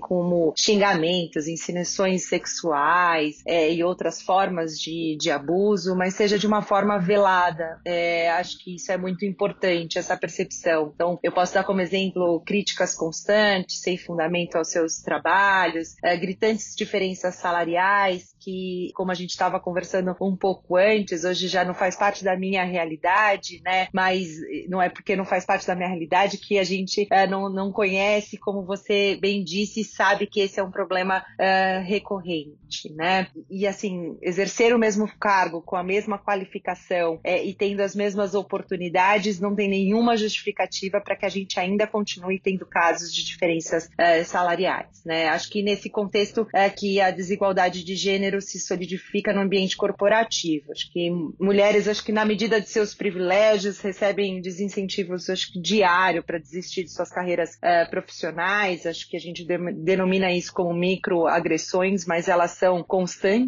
como 0.00 0.52
xingamentos, 0.58 1.46
insinuações 1.46 2.24
sexuais, 2.24 3.36
é, 3.46 3.67
e 3.68 3.84
outras 3.84 4.20
formas 4.22 4.78
de, 4.78 5.16
de 5.20 5.30
abuso, 5.30 5.96
mas 5.96 6.14
seja 6.14 6.38
de 6.38 6.46
uma 6.46 6.62
forma 6.62 6.98
velada. 6.98 7.80
É, 7.84 8.30
acho 8.30 8.58
que 8.62 8.76
isso 8.76 8.90
é 8.90 8.96
muito 8.96 9.24
importante, 9.24 9.98
essa 9.98 10.16
percepção. 10.16 10.92
Então, 10.94 11.18
eu 11.22 11.32
posso 11.32 11.54
dar 11.54 11.64
como 11.64 11.80
exemplo 11.80 12.42
críticas 12.44 12.94
constantes, 12.94 13.80
sem 13.80 13.96
fundamento 13.96 14.56
aos 14.56 14.68
seus 14.70 14.96
trabalhos, 14.96 15.94
é, 16.02 16.16
gritantes 16.16 16.74
diferenças 16.76 17.36
salariais, 17.36 18.34
que, 18.40 18.90
como 18.94 19.10
a 19.10 19.14
gente 19.14 19.30
estava 19.30 19.60
conversando 19.60 20.14
um 20.20 20.36
pouco 20.36 20.76
antes, 20.76 21.24
hoje 21.24 21.48
já 21.48 21.64
não 21.64 21.74
faz 21.74 21.96
parte 21.96 22.24
da 22.24 22.36
minha 22.36 22.64
realidade, 22.64 23.60
né? 23.64 23.88
Mas 23.92 24.28
não 24.68 24.80
é 24.80 24.88
porque 24.88 25.16
não 25.16 25.24
faz 25.24 25.44
parte 25.44 25.66
da 25.66 25.74
minha 25.74 25.88
realidade 25.88 26.38
que 26.38 26.58
a 26.58 26.64
gente 26.64 27.06
é, 27.10 27.26
não, 27.26 27.48
não 27.50 27.72
conhece, 27.72 28.38
como 28.38 28.64
você 28.64 29.18
bem 29.20 29.44
disse, 29.44 29.84
sabe 29.84 30.26
que 30.26 30.40
esse 30.40 30.58
é 30.58 30.62
um 30.62 30.70
problema 30.70 31.24
é, 31.38 31.78
recorrente, 31.80 32.92
né? 32.94 33.28
E 33.50 33.57
assim, 33.66 34.16
exercer 34.22 34.74
o 34.74 34.78
mesmo 34.78 35.08
cargo 35.18 35.62
com 35.62 35.76
a 35.76 35.82
mesma 35.82 36.18
qualificação 36.18 37.20
é, 37.24 37.44
e 37.44 37.54
tendo 37.54 37.80
as 37.80 37.94
mesmas 37.94 38.34
oportunidades 38.34 39.40
não 39.40 39.54
tem 39.54 39.68
nenhuma 39.68 40.16
justificativa 40.16 41.00
para 41.00 41.16
que 41.16 41.26
a 41.26 41.28
gente 41.28 41.58
ainda 41.58 41.86
continue 41.86 42.38
tendo 42.38 42.66
casos 42.66 43.12
de 43.12 43.24
diferenças 43.24 43.88
é, 43.98 44.22
salariais, 44.24 45.02
né? 45.04 45.28
Acho 45.28 45.50
que 45.50 45.62
nesse 45.62 45.90
contexto 45.90 46.46
é 46.54 46.68
que 46.68 47.00
a 47.00 47.10
desigualdade 47.10 47.84
de 47.84 47.94
gênero 47.94 48.40
se 48.40 48.58
solidifica 48.58 49.32
no 49.32 49.40
ambiente 49.40 49.76
corporativo. 49.76 50.72
Acho 50.72 50.90
que 50.92 51.10
mulheres, 51.40 51.88
acho 51.88 52.04
que 52.04 52.12
na 52.12 52.24
medida 52.24 52.60
de 52.60 52.68
seus 52.68 52.94
privilégios, 52.94 53.80
recebem 53.80 54.40
desincentivos, 54.40 55.28
acho 55.30 55.52
que 55.52 55.60
diário 55.60 56.22
para 56.22 56.38
desistir 56.38 56.84
de 56.84 56.92
suas 56.92 57.10
carreiras 57.10 57.54
uh, 57.56 57.88
profissionais. 57.90 58.86
Acho 58.86 59.08
que 59.08 59.16
a 59.16 59.20
gente 59.20 59.44
de 59.44 59.58
denomina 59.72 60.32
isso 60.32 60.52
como 60.52 60.72
microagressões, 60.72 62.06
mas 62.06 62.28
elas 62.28 62.52
são 62.52 62.82
constantes. 62.82 63.47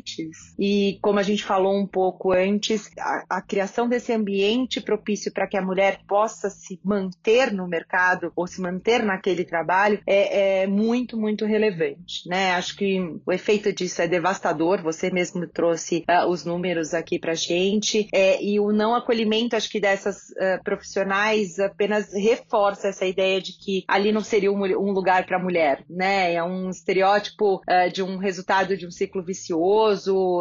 E 0.59 0.99
como 1.03 1.19
a 1.19 1.23
gente 1.23 1.45
falou 1.45 1.77
um 1.77 1.87
pouco 1.87 2.33
antes, 2.33 2.91
a, 2.99 3.25
a 3.29 3.43
criação 3.43 3.89
desse 3.89 4.13
ambiente 4.13 4.81
propício 4.81 5.33
para 5.33 5.47
que 5.47 5.57
a 5.57 5.63
mulher 5.63 6.01
possa 6.07 6.51
se 6.51 6.81
manter 6.85 7.53
no 7.53 7.67
mercado 7.67 8.33
ou 8.37 8.47
se 8.47 8.61
manter 8.61 9.03
naquele 9.03 9.45
trabalho 9.45 10.01
é, 10.07 10.63
é 10.63 10.67
muito, 10.67 11.17
muito 11.17 11.45
relevante. 11.45 12.29
Né? 12.29 12.53
Acho 12.53 12.77
que 12.77 13.01
o 13.25 13.33
efeito 13.33 13.73
disso 13.73 14.03
é 14.03 14.09
devastador 14.09 14.83
você 14.83 15.11
mesmo 15.11 15.47
trouxe 15.47 16.05
uh, 16.09 16.29
os 16.29 16.45
números 16.45 16.95
aqui 16.95 17.19
para 17.19 17.35
gente, 17.35 18.09
é, 18.13 18.43
e 18.43 18.61
o 18.61 18.73
não 18.73 18.95
acolhimento, 18.95 19.57
acho 19.57 19.71
que 19.71 19.81
dessas 19.81 20.31
uh, 20.31 20.63
profissionais 20.63 21.59
apenas 21.59 22.13
reforça 22.13 22.89
essa 22.89 23.07
ideia 23.07 23.41
de 23.41 23.53
que 23.53 23.85
ali 23.89 24.13
não 24.13 24.23
seria 24.23 24.53
um, 24.53 24.63
um 24.63 24.93
lugar 24.93 25.27
para 25.27 25.39
mulher, 25.39 25.85
né? 25.89 26.35
É 26.35 26.43
um 26.43 26.71
estereótipo 26.71 27.57
uh, 27.57 27.93
de 27.93 28.03
um 28.03 28.17
resultado 28.17 28.77
de 28.77 28.87
um 28.87 28.91
ciclo 28.91 29.23
vicioso 29.23 29.80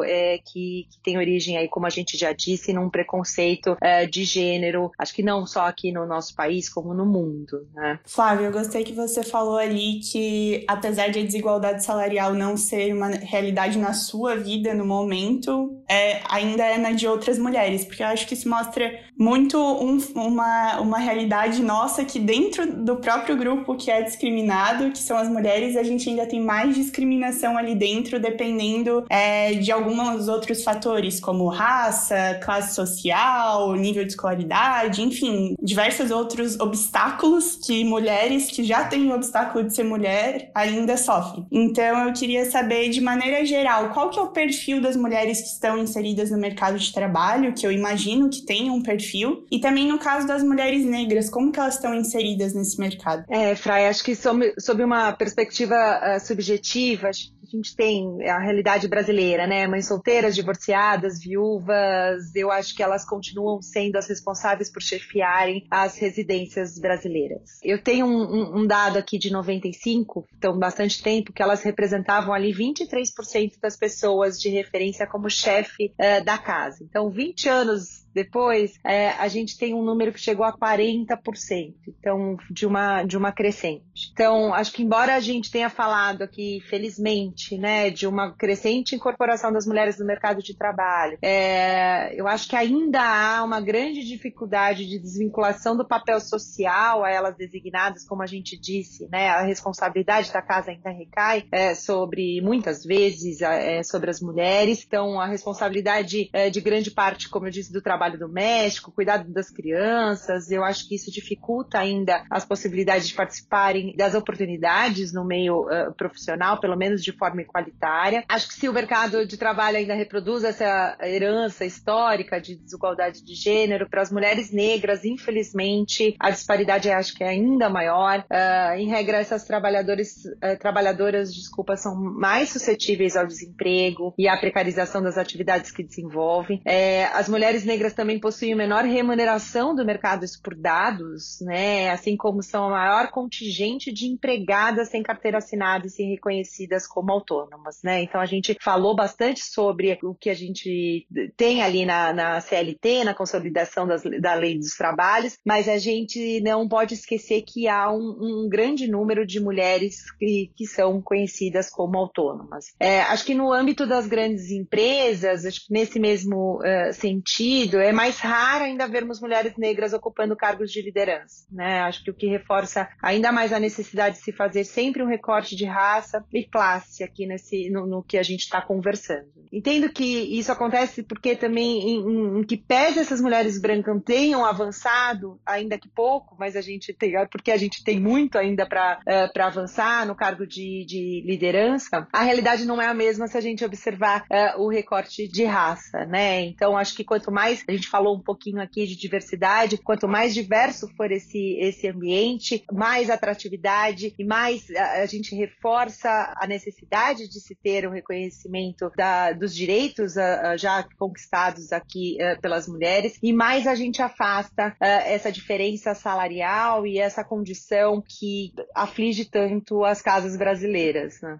é, 0.03 0.39
que, 0.39 0.88
que, 0.89 1.00
tem 1.03 1.17
origem 1.17 1.58
aí, 1.58 1.67
como 1.67 1.86
a 1.86 1.89
gente 1.89 2.17
já 2.17 2.34
disse, 2.34 2.74
num 2.74 2.89
preconceito 2.89 3.77
de 4.12 4.24
gênero, 4.24 4.91
acho 4.98 5.13
que 5.13 5.24
não 5.24 5.46
só 5.46 5.65
aqui 5.65 5.91
no 5.91 6.05
nosso 6.05 6.36
país, 6.36 6.69
como 6.69 6.93
no 6.93 7.05
mundo, 7.05 7.67
né? 7.74 8.00
Flávia, 8.05 8.46
eu 8.46 8.51
gostei 8.51 8.84
que 8.84 8.93
você 8.93 9.24
falou 9.24 9.58
ali 9.58 10.00
que 10.00 10.65
apesar 10.67 11.10
de 11.10 11.19
a 11.19 11.24
desigualdade 11.24 11.84
salarial 11.84 12.34
não 12.34 12.58
ser 12.58 12.93
uma 12.93 13.08
realidade 13.08 13.77
na 13.77 13.93
sua 13.93 14.36
vida 14.36 14.74
no 14.74 14.86
momento 14.86 15.81
é, 15.89 16.22
ainda 16.29 16.63
é 16.63 16.77
na 16.77 16.91
de 16.91 17.08
outras 17.08 17.38
mulheres, 17.38 17.86
porque 17.86 18.03
eu 18.03 18.08
acho 18.08 18.27
que 18.27 18.34
isso 18.34 18.50
mostra 18.50 19.00
muito 19.17 19.58
um, 19.58 19.98
uma, 20.15 20.79
uma 20.79 20.98
realidade 20.98 21.62
nossa 21.62 22.05
que 22.05 22.19
dentro 22.19 22.72
do 22.84 22.98
próprio 22.98 23.36
grupo 23.36 23.75
que 23.75 23.89
é 23.89 24.01
discriminado, 24.01 24.91
que 24.91 25.00
são 25.00 25.17
as 25.17 25.27
mulheres, 25.27 25.75
a 25.75 25.84
gente 25.84 26.10
ainda 26.10 26.25
tem 26.25 26.41
mais 26.41 26.75
discriminação 26.75 27.58
ali 27.58 27.75
dentro, 27.75 28.19
dependendo 28.19 29.05
é, 29.10 29.28
é, 29.29 29.53
de 29.53 29.71
alguns 29.71 30.27
outros 30.27 30.63
fatores, 30.63 31.19
como 31.19 31.48
raça, 31.48 32.39
classe 32.43 32.74
social, 32.74 33.75
nível 33.75 34.03
de 34.03 34.12
escolaridade, 34.12 35.01
enfim, 35.01 35.55
diversos 35.62 36.09
outros 36.09 36.59
obstáculos 36.59 37.55
que 37.55 37.83
mulheres 37.83 38.48
que 38.48 38.63
já 38.63 38.86
têm 38.86 39.12
o 39.12 39.15
obstáculo 39.15 39.65
de 39.65 39.75
ser 39.75 39.83
mulher 39.83 40.51
ainda 40.55 40.98
sofrem. 40.98 41.45
Então 41.51 42.07
eu 42.07 42.13
queria 42.13 42.50
saber, 42.50 42.89
de 42.89 43.01
maneira 43.01 43.45
geral, 43.45 43.89
qual 43.89 44.09
que 44.09 44.17
é 44.17 44.21
o 44.21 44.31
perfil 44.31 44.81
das 44.81 44.95
mulheres 44.95 45.41
que 45.41 45.48
estão 45.48 45.77
inseridas 45.77 46.31
no 46.31 46.38
mercado 46.38 46.77
de 46.79 46.91
trabalho, 46.91 47.53
que 47.53 47.65
eu 47.65 47.71
imagino 47.71 48.29
que 48.29 48.45
tenham 48.45 48.75
um 48.75 48.81
perfil, 48.81 49.45
e 49.51 49.59
também 49.59 49.88
no 49.88 50.00
caso 50.00 50.25
das 50.25 50.43
mulheres 50.43 50.83
negras, 50.86 51.29
como 51.29 51.51
que 51.51 51.59
elas 51.59 51.75
estão 51.75 51.93
inseridas 51.93 52.53
nesse 52.53 52.79
mercado? 52.79 53.24
É, 53.29 53.55
Fray, 53.55 53.88
acho 53.88 54.03
que 54.03 54.15
sob, 54.15 54.83
uma 54.83 55.12
perspectiva 55.13 55.75
uh, 55.75 56.19
subjetiva, 56.25 57.12
a 57.50 57.58
gente 57.58 57.75
tem 57.75 58.29
a 58.29 58.38
realidade 58.38 58.88
brasileira, 58.88 59.48
né? 59.48 59.65
Mães 59.65 59.88
solteiras, 59.88 60.36
divorciadas, 60.36 61.20
viúvas, 61.20 62.36
eu 62.36 62.51
acho 62.51 62.75
que 62.75 62.84
elas 62.84 63.03
continuam 63.03 63.62
sendo 63.62 63.98
as 63.98 64.08
responsáveis 64.08 64.72
por 64.72 64.82
chefiarem 64.82 65.65
as 65.70 65.98
residências 65.98 66.77
brasileiras. 66.77 67.60
Eu 67.63 67.82
tenho 67.82 68.06
um, 68.06 68.60
um, 68.60 68.68
dado 68.68 68.98
aqui 68.98 69.18
de 69.18 69.32
95, 69.32 70.27
então 70.38 70.58
bastante 70.58 71.01
tempo, 71.01 71.34
que 71.34 71.41
elas 71.41 71.63
representavam 71.63 72.34
ali 72.34 72.53
23% 72.53 73.53
das 73.62 73.75
pessoas 73.75 74.39
de 74.39 74.50
referência 74.50 75.08
como 75.08 75.29
chefe 75.29 75.94
uh, 76.00 76.24
da 76.24 76.38
casa. 76.38 76.84
Então, 76.84 77.10
20 77.10 77.50
anos 77.50 78.08
depois, 78.23 78.77
é, 78.83 79.11
a 79.11 79.29
gente 79.29 79.57
tem 79.57 79.73
um 79.73 79.81
número 79.81 80.11
que 80.11 80.19
chegou 80.19 80.45
a 80.45 80.51
40%, 80.51 81.73
então, 81.88 82.35
de 82.51 82.65
uma, 82.65 83.03
de 83.03 83.17
uma 83.17 83.31
crescente. 83.31 84.11
Então, 84.11 84.53
acho 84.53 84.73
que 84.73 84.83
embora 84.83 85.15
a 85.15 85.21
gente 85.21 85.49
tenha 85.49 85.69
falado 85.69 86.21
aqui, 86.21 86.59
felizmente, 86.69 87.57
né, 87.57 87.89
de 87.89 88.05
uma 88.05 88.33
crescente 88.33 88.93
incorporação 88.93 89.53
das 89.53 89.65
mulheres 89.65 89.97
no 89.97 90.05
mercado 90.05 90.43
de 90.43 90.53
trabalho, 90.53 91.17
é, 91.21 92.13
eu 92.13 92.27
acho 92.27 92.49
que 92.49 92.57
ainda 92.57 92.99
há 93.01 93.41
uma 93.41 93.61
grande 93.61 94.03
dificuldade 94.03 94.85
de 94.85 94.99
desvinculação 94.99 95.77
do 95.77 95.88
papel 95.88 96.19
social 96.19 97.05
a 97.05 97.09
elas 97.09 97.38
designadas, 97.38 98.05
como 98.05 98.21
a 98.21 98.27
gente 98.27 98.59
disse, 98.59 99.07
né, 99.09 99.29
a 99.29 99.43
responsabilidade 99.43 100.33
da 100.33 100.41
casa 100.41 100.71
ainda 100.71 100.89
recai 100.89 101.45
é, 101.53 101.73
sobre, 101.73 102.41
muitas 102.41 102.83
vezes, 102.83 103.41
é, 103.41 103.81
sobre 103.81 104.09
as 104.09 104.19
mulheres, 104.19 104.83
então 104.85 105.21
a 105.21 105.25
responsabilidade 105.25 106.29
é, 106.33 106.49
de 106.49 106.59
grande 106.59 106.91
parte, 106.91 107.29
como 107.29 107.47
eu 107.47 107.51
disse, 107.51 107.71
do 107.71 107.81
trabalho 107.81 108.08
trabalho 108.09 108.17
doméstico, 108.17 108.91
cuidado 108.91 109.31
das 109.31 109.49
crianças. 109.49 110.49
Eu 110.49 110.63
acho 110.63 110.87
que 110.87 110.95
isso 110.95 111.11
dificulta 111.11 111.79
ainda 111.79 112.23
as 112.29 112.45
possibilidades 112.45 113.07
de 113.07 113.13
participarem 113.13 113.95
das 113.95 114.15
oportunidades 114.15 115.13
no 115.13 115.25
meio 115.25 115.67
uh, 115.67 115.93
profissional, 115.95 116.59
pelo 116.59 116.75
menos 116.75 117.03
de 117.03 117.11
forma 117.11 117.41
igualitária. 117.41 118.23
Acho 118.27 118.47
que 118.47 118.53
se 118.55 118.67
o 118.67 118.73
mercado 118.73 119.25
de 119.25 119.37
trabalho 119.37 119.77
ainda 119.77 119.93
reproduz 119.93 120.43
essa 120.43 120.97
herança 121.01 121.65
histórica 121.65 122.39
de 122.41 122.55
desigualdade 122.55 123.23
de 123.23 123.35
gênero, 123.35 123.89
para 123.89 124.01
as 124.01 124.11
mulheres 124.11 124.51
negras, 124.51 125.05
infelizmente, 125.05 126.15
a 126.19 126.31
disparidade 126.31 126.89
acho 126.89 127.15
que 127.15 127.23
é 127.23 127.29
ainda 127.29 127.69
maior. 127.69 128.19
Uh, 128.19 128.77
em 128.77 128.87
regra, 128.87 129.17
essas 129.17 129.43
trabalhadores, 129.43 130.25
uh, 130.25 130.57
trabalhadoras, 130.59 131.33
desculpa, 131.33 131.75
são 131.75 131.95
mais 131.95 132.49
suscetíveis 132.49 133.15
ao 133.15 133.27
desemprego 133.27 134.13
e 134.17 134.27
à 134.27 134.37
precarização 134.37 135.01
das 135.01 135.17
atividades 135.17 135.71
que 135.71 135.83
desenvolvem. 135.83 136.61
É, 136.65 137.05
as 137.13 137.27
mulheres 137.27 137.65
negras 137.65 137.88
também 137.93 138.19
possuem 138.19 138.55
menor 138.55 138.84
remuneração 138.86 139.75
do 139.75 139.86
mercado 139.86 140.25
por 140.43 140.55
dados, 140.55 141.39
né? 141.41 141.89
Assim 141.91 142.15
como 142.15 142.43
são 142.43 142.67
a 142.67 142.72
maior 142.72 143.12
contingente 143.12 143.91
de 143.91 144.08
empregadas 144.08 144.89
sem 144.89 145.01
carteira 145.01 145.38
assinada 145.38 145.88
e 145.88 145.89
sem 145.89 146.10
reconhecidas 146.10 146.88
como 146.88 147.12
autônomas, 147.12 147.79
né? 147.84 148.03
Então 148.03 148.19
a 148.19 148.25
gente 148.25 148.58
falou 148.62 148.96
bastante 148.96 149.43
sobre 149.43 149.98
o 150.03 150.13
que 150.13 150.29
a 150.29 150.34
gente 150.34 151.08
tem 151.38 151.62
ali 151.62 151.86
na, 151.86 152.13
na 152.13 152.41
CLT, 152.41 153.03
na 153.03 153.13
consolidação 153.13 153.88
das, 153.88 154.03
da 154.19 154.34
lei 154.34 154.58
dos 154.58 154.75
trabalhos, 154.75 155.38
mas 155.46 155.67
a 155.67 155.77
gente 155.77 156.41
não 156.41 156.67
pode 156.67 156.93
esquecer 156.93 157.43
que 157.43 157.67
há 157.67 157.91
um, 157.91 158.46
um 158.46 158.50
grande 158.50 158.88
número 158.88 159.25
de 159.25 159.39
mulheres 159.39 160.12
que, 160.17 160.51
que 160.55 160.65
são 160.65 161.01
conhecidas 161.01 161.69
como 161.69 161.98
autônomas. 161.98 162.74
É, 162.79 163.01
acho 163.01 163.25
que 163.25 163.34
no 163.34 163.51
âmbito 163.51 163.86
das 163.86 164.08
grandes 164.08 164.51
empresas, 164.51 165.43
nesse 165.69 166.00
mesmo 166.00 166.60
uh, 166.60 166.93
sentido, 166.93 167.78
é 167.79 167.91
mais 167.91 168.19
raro 168.19 168.65
ainda 168.65 168.88
vermos 168.88 169.21
mulheres 169.21 169.53
negras 169.57 169.93
ocupando 169.93 170.36
cargos 170.36 170.71
de 170.71 170.81
liderança. 170.81 171.45
Né? 171.51 171.81
Acho 171.81 172.03
que 172.03 172.12
o 172.12 172.13
que 172.13 172.27
reforça 172.27 172.89
ainda 173.01 173.31
mais 173.31 173.53
a 173.53 173.59
necessidade 173.59 174.17
de 174.17 174.24
se 174.24 174.31
fazer 174.31 174.63
sempre 174.63 175.03
um 175.03 175.07
recorte 175.07 175.55
de 175.55 175.65
raça 175.65 176.24
e 176.33 176.43
classe 176.43 177.03
aqui 177.03 177.25
nesse, 177.25 177.69
no, 177.69 177.86
no 177.86 178.03
que 178.03 178.17
a 178.17 178.24
gente 178.24 178.41
está 178.41 178.62
conversando. 178.62 179.27
Entendo 179.51 179.91
que 179.91 180.03
isso 180.38 180.51
acontece 180.51 181.01
porque 181.01 181.36
também, 181.36 181.79
em, 181.79 181.98
em, 181.98 182.39
em, 182.39 182.43
que 182.43 182.55
pese 182.55 183.00
essas 183.00 183.19
mulheres 183.19 183.59
brancas 183.59 184.01
tenham 184.05 184.45
avançado, 184.45 185.39
ainda 185.45 185.77
que 185.77 185.89
pouco, 185.89 186.36
mas 186.38 186.55
a 186.55 186.62
gente 186.62 186.93
tem, 186.93 187.13
porque 187.31 187.51
a 187.51 187.57
gente 187.57 187.83
tem 187.83 188.00
muito 188.00 188.38
ainda 188.38 188.67
para 188.67 189.00
uh, 189.00 189.41
avançar 189.41 190.05
no 190.05 190.15
cargo 190.15 190.45
de, 190.45 190.86
de, 190.86 191.24
liderança, 191.25 192.07
a 192.13 192.24
realidade 192.24 192.65
não 192.65 192.81
é 192.81 192.88
a 192.88 192.93
mesma 192.93 193.27
se 193.27 193.38
a 193.38 193.41
gente 193.41 193.65
observar 193.65 194.24
uh, 194.24 194.61
o 194.61 194.70
recorte 194.70 195.27
de 195.27 195.46
raça, 195.46 196.05
né? 196.05 196.42
Então, 196.42 196.77
acho 196.77 196.96
que 196.96 197.03
quanto 197.03 197.31
mais 197.31 197.63
a 197.70 197.75
gente 197.75 197.88
falou 197.88 198.16
um 198.16 198.22
pouquinho 198.22 198.62
aqui 198.62 198.86
de 198.88 198.96
diversidade. 198.96 199.77
Quanto 199.77 200.08
mais 200.08 200.34
diverso 200.34 200.88
for 200.96 201.12
esse, 201.12 201.58
esse 201.60 201.88
ambiente, 201.88 202.64
mais 202.72 203.10
atratividade 203.10 204.14
e 204.18 204.24
mais 204.24 204.70
a, 204.72 205.01
a 205.01 205.05
gente 205.05 205.36
reforça 205.36 206.34
a 206.36 206.48
necessidade 206.48 207.29
de 207.29 207.40
se 207.40 207.55
ter 207.55 207.88
um 207.88 207.92
reconhecimento 207.92 208.92
da, 208.98 209.32
dos 209.32 209.53
direitos 209.55 210.18
a, 210.18 210.51
a, 210.51 210.58
já 210.58 210.84
conquistados 210.98 211.72
aqui 211.72 212.20
eh, 212.20 212.36
pelas 212.38 212.68
mulheres 212.68 213.18
e 213.22 213.32
mais 213.32 213.68
a 213.68 213.75
gente 213.75 214.01
afasta 214.01 214.75
eh, 214.82 215.14
essa 215.14 215.32
diferença 215.32 215.94
salarial 215.94 216.86
e 216.88 216.98
essa 216.98 217.24
condição 217.24 218.01
que 218.01 218.51
aflige 218.75 219.25
tanto 219.25 219.84
as 219.84 220.01
casas 220.01 220.36
brasileiras. 220.36 221.22
Né? 221.22 221.40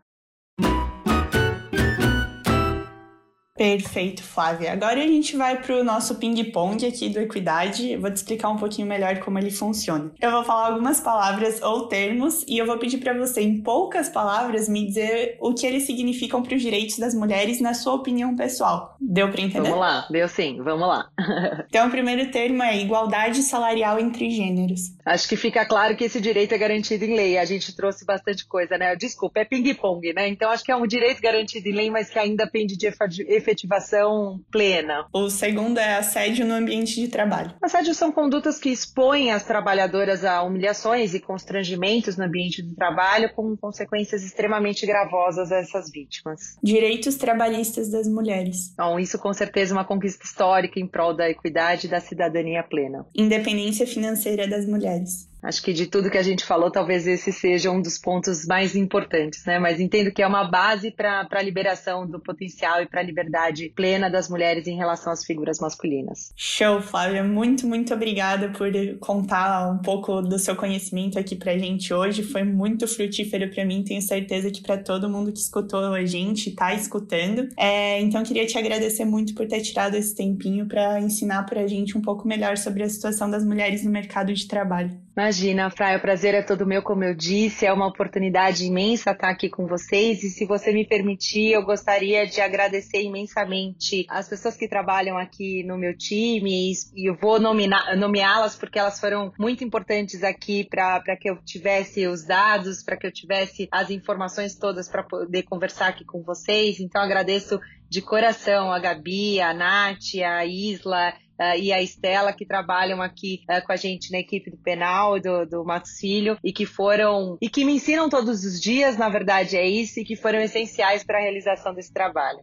Perfeito, 3.60 4.24
Flávia. 4.24 4.72
Agora 4.72 5.04
a 5.04 5.06
gente 5.06 5.36
vai 5.36 5.62
para 5.62 5.76
o 5.76 5.84
nosso 5.84 6.16
ping-pong 6.16 6.86
aqui 6.86 7.10
do 7.10 7.20
Equidade. 7.20 7.92
Eu 7.92 8.00
vou 8.00 8.10
te 8.10 8.16
explicar 8.16 8.48
um 8.48 8.56
pouquinho 8.56 8.88
melhor 8.88 9.20
como 9.20 9.38
ele 9.38 9.52
funciona. 9.52 10.14
Eu 10.22 10.32
vou 10.32 10.46
falar 10.46 10.68
algumas 10.68 11.02
palavras 11.02 11.62
ou 11.62 11.86
termos 11.90 12.46
e 12.48 12.58
eu 12.58 12.66
vou 12.66 12.78
pedir 12.78 13.00
para 13.00 13.14
você, 13.14 13.42
em 13.42 13.62
poucas 13.62 14.08
palavras, 14.08 14.70
me 14.70 14.88
dizer 14.88 15.36
o 15.42 15.54
que 15.54 15.68
eles 15.68 15.84
significam 15.84 16.42
para 16.42 16.56
os 16.56 16.62
direitos 16.62 16.98
das 17.00 17.14
mulheres 17.14 17.60
na 17.60 17.74
sua 17.74 17.96
opinião 17.96 18.34
pessoal. 18.34 18.96
Deu 18.98 19.30
para 19.30 19.42
entender? 19.42 19.68
Vamos 19.68 19.80
lá, 19.80 20.08
deu 20.10 20.30
sim, 20.30 20.62
vamos 20.64 20.88
lá. 20.88 21.10
então, 21.68 21.90
o 21.90 21.92
primeiro 21.92 22.32
termo 22.32 22.64
é 22.64 22.80
igualdade 22.80 23.44
salarial 23.44 24.00
entre 24.00 24.30
gêneros. 24.30 24.94
Acho 25.06 25.28
que 25.28 25.36
fica 25.36 25.66
claro 25.66 25.98
que 25.98 26.06
esse 26.06 26.22
direito 26.22 26.54
é 26.54 26.58
garantido 26.58 27.04
em 27.04 27.14
lei. 27.14 27.38
A 27.38 27.44
gente 27.44 27.76
trouxe 27.76 28.06
bastante 28.06 28.46
coisa, 28.46 28.78
né? 28.78 28.96
Desculpa, 28.96 29.42
é 29.42 29.44
ping-pong, 29.44 30.14
né? 30.14 30.30
Então, 30.30 30.50
acho 30.50 30.64
que 30.64 30.72
é 30.72 30.76
um 30.78 30.88
direito 30.88 31.22
garantido 31.22 31.68
em 31.68 31.74
lei, 31.74 31.90
mas 31.90 32.10
que 32.10 32.18
ainda 32.18 32.48
pende 32.48 32.78
de 32.78 32.88
efetividade 32.88 33.49
efetivação 33.50 34.40
plena. 34.52 35.06
O 35.14 35.30
segundo 35.30 35.80
é 35.80 35.98
assédio 35.98 36.46
no 36.46 36.54
ambiente 36.54 36.96
de 36.96 37.08
trabalho. 37.08 37.54
Assédio 37.62 37.94
são 37.94 38.12
condutas 38.12 38.60
que 38.60 38.70
expõem 38.70 39.32
as 39.32 39.44
trabalhadoras 39.44 40.24
a 40.24 40.42
humilhações 40.44 41.14
e 41.14 41.20
constrangimentos 41.20 42.18
no 42.18 42.26
ambiente 42.26 42.62
do 42.62 42.76
trabalho, 42.76 43.34
com 43.34 43.56
consequências 43.58 44.24
extremamente 44.24 44.86
gravosas 44.86 45.52
a 45.52 45.58
essas 45.58 45.90
vítimas. 45.92 46.58
Direitos 46.64 47.16
trabalhistas 47.16 47.90
das 47.90 48.08
mulheres. 48.08 48.74
Bom, 48.78 49.00
isso 49.00 49.18
com 49.18 49.34
certeza 49.34 49.74
é 49.74 49.78
uma 49.78 49.86
conquista 49.86 50.24
histórica 50.24 50.80
em 50.80 50.88
prol 50.88 51.14
da 51.14 51.30
equidade 51.30 51.88
e 51.88 51.90
da 51.90 52.00
cidadania 52.00 52.64
plena. 52.64 53.06
Independência 53.16 53.88
financeira 53.88 54.48
das 54.48 54.66
mulheres. 54.66 55.29
Acho 55.42 55.62
que 55.62 55.74
de 55.74 55.88
tudo 55.88 56.10
que 56.10 56.18
a 56.18 56.24
gente 56.24 56.44
falou, 56.44 56.70
talvez 56.70 57.08
esse 57.08 57.32
seja 57.32 57.72
um 57.72 57.82
dos 57.82 57.98
pontos 57.98 58.46
mais 58.46 58.76
importantes, 58.76 59.46
né? 59.46 59.58
Mas 59.58 59.80
entendo 59.80 60.12
que 60.12 60.22
é 60.22 60.28
uma 60.28 60.44
base 60.44 60.92
para 60.92 61.28
a 61.30 61.42
liberação 61.42 62.06
do 62.06 62.20
potencial 62.20 62.82
e 62.82 62.86
para 62.86 63.00
a 63.00 63.04
liberdade 63.04 63.72
plena 63.76 64.10
das 64.10 64.30
mulheres 64.30 64.68
em 64.68 64.76
relação 64.76 65.14
às 65.14 65.24
figuras 65.24 65.60
masculinas. 65.60 66.32
Show, 66.36 66.82
Flávia. 66.82 67.24
Muito, 67.24 67.66
muito 67.66 67.94
obrigada 67.94 68.50
por 68.50 68.72
contar 69.00 69.72
um 69.72 69.78
pouco 69.78 70.22
do 70.22 70.38
seu 70.38 70.56
conhecimento 70.56 71.18
aqui 71.18 71.36
para 71.36 71.54
a 71.54 71.58
gente 71.58 71.94
hoje. 71.94 72.24
Foi 72.24 72.44
muito 72.44 72.88
frutífero 72.88 73.50
para 73.50 73.66
mim. 73.66 73.84
Tenho 73.84 74.02
certeza 74.02 74.52
que 74.52 74.62
para 74.62 74.78
todo 74.78 75.10
mundo 75.10 75.32
que 75.32 75.40
escutou 75.40 75.94
a 75.94 76.06
gente, 76.06 76.50
está 76.50 76.74
escutando. 76.74 77.48
É, 77.58 78.00
então, 78.02 78.24
queria 78.24 78.46
te 78.46 78.58
agradecer 78.58 79.06
muito 79.06 79.34
por 79.34 79.48
ter 79.48 79.62
tirado 79.62 79.96
esse 79.96 80.14
tempinho 80.14 80.68
para 80.68 81.00
ensinar 81.00 81.44
para 81.44 81.62
a 81.62 81.68
gente 81.68 81.98
um 81.98 82.02
pouco 82.02 82.28
melhor 82.28 82.58
sobre 82.58 82.84
a 82.84 82.90
situação 82.90 83.30
das 83.30 83.46
mulheres 83.46 83.84
no 83.84 83.92
mercado 83.92 84.34
de 84.34 84.48
trabalho. 84.48 85.09
Imagina, 85.20 85.70
Fraia, 85.70 85.98
o 85.98 86.02
prazer 86.02 86.34
é 86.34 86.42
todo 86.42 86.66
meu, 86.66 86.82
como 86.82 87.04
eu 87.04 87.14
disse, 87.14 87.66
é 87.66 87.74
uma 87.74 87.86
oportunidade 87.86 88.64
imensa 88.64 89.12
estar 89.12 89.30
aqui 89.30 89.50
com 89.50 89.68
vocês 89.68 90.24
e 90.24 90.30
se 90.30 90.46
você 90.46 90.72
me 90.72 90.88
permitir, 90.88 91.52
eu 91.52 91.62
gostaria 91.62 92.26
de 92.26 92.40
agradecer 92.40 93.02
imensamente 93.02 94.06
as 94.08 94.30
pessoas 94.30 94.56
que 94.56 94.66
trabalham 94.66 95.18
aqui 95.18 95.62
no 95.66 95.78
meu 95.78 95.94
time 95.94 96.72
e 96.96 97.10
eu 97.10 97.18
vou 97.18 97.38
nomeá-las 97.38 98.56
porque 98.56 98.80
elas 98.80 98.98
foram 98.98 99.34
muito 99.38 99.62
importantes 99.62 100.24
aqui 100.24 100.64
para 100.64 101.18
que 101.20 101.30
eu 101.30 101.36
tivesse 101.44 102.08
os 102.08 102.26
dados, 102.26 102.82
para 102.82 102.96
que 102.96 103.06
eu 103.06 103.12
tivesse 103.12 103.68
as 103.74 103.90
informações 103.90 104.56
todas 104.56 104.88
para 104.88 105.04
poder 105.04 105.44
conversar 105.44 105.90
aqui 105.90 106.06
com 106.06 106.24
vocês. 106.24 106.80
Então 106.80 107.02
agradeço 107.02 107.60
de 107.90 108.02
coração 108.02 108.72
a 108.72 108.80
Gabi, 108.80 109.42
a 109.42 109.54
Nath, 109.54 110.16
a 110.26 110.46
Isla 110.46 111.14
uh, 111.40 111.58
e 111.58 111.72
a 111.72 111.82
Estela, 111.82 112.34
que 112.34 112.46
trabalham 112.46 113.02
aqui 113.02 113.42
uh, 113.50 113.66
com 113.66 113.72
a 113.72 113.76
gente 113.76 114.12
na 114.12 114.20
equipe 114.20 114.52
do 114.52 114.58
penal, 114.58 115.20
do, 115.20 115.46
do 115.46 115.64
Matos 115.64 115.98
Filho, 116.00 116.38
e 116.44 116.52
que 116.52 116.66
foram, 116.66 117.38
e 117.42 117.50
que 117.50 117.64
me 117.64 117.74
ensinam 117.74 118.10
todos 118.10 118.44
os 118.44 118.60
dias, 118.60 118.98
na 118.98 119.10
verdade 119.10 119.58
é 119.58 119.68
isso, 119.68 120.00
e 120.00 120.04
que 120.04 120.16
foram 120.16 120.40
essenciais 120.40 121.04
para 121.04 121.18
a 121.18 121.22
realização 121.22 121.74
desse 121.74 121.94
trabalho. 121.94 122.40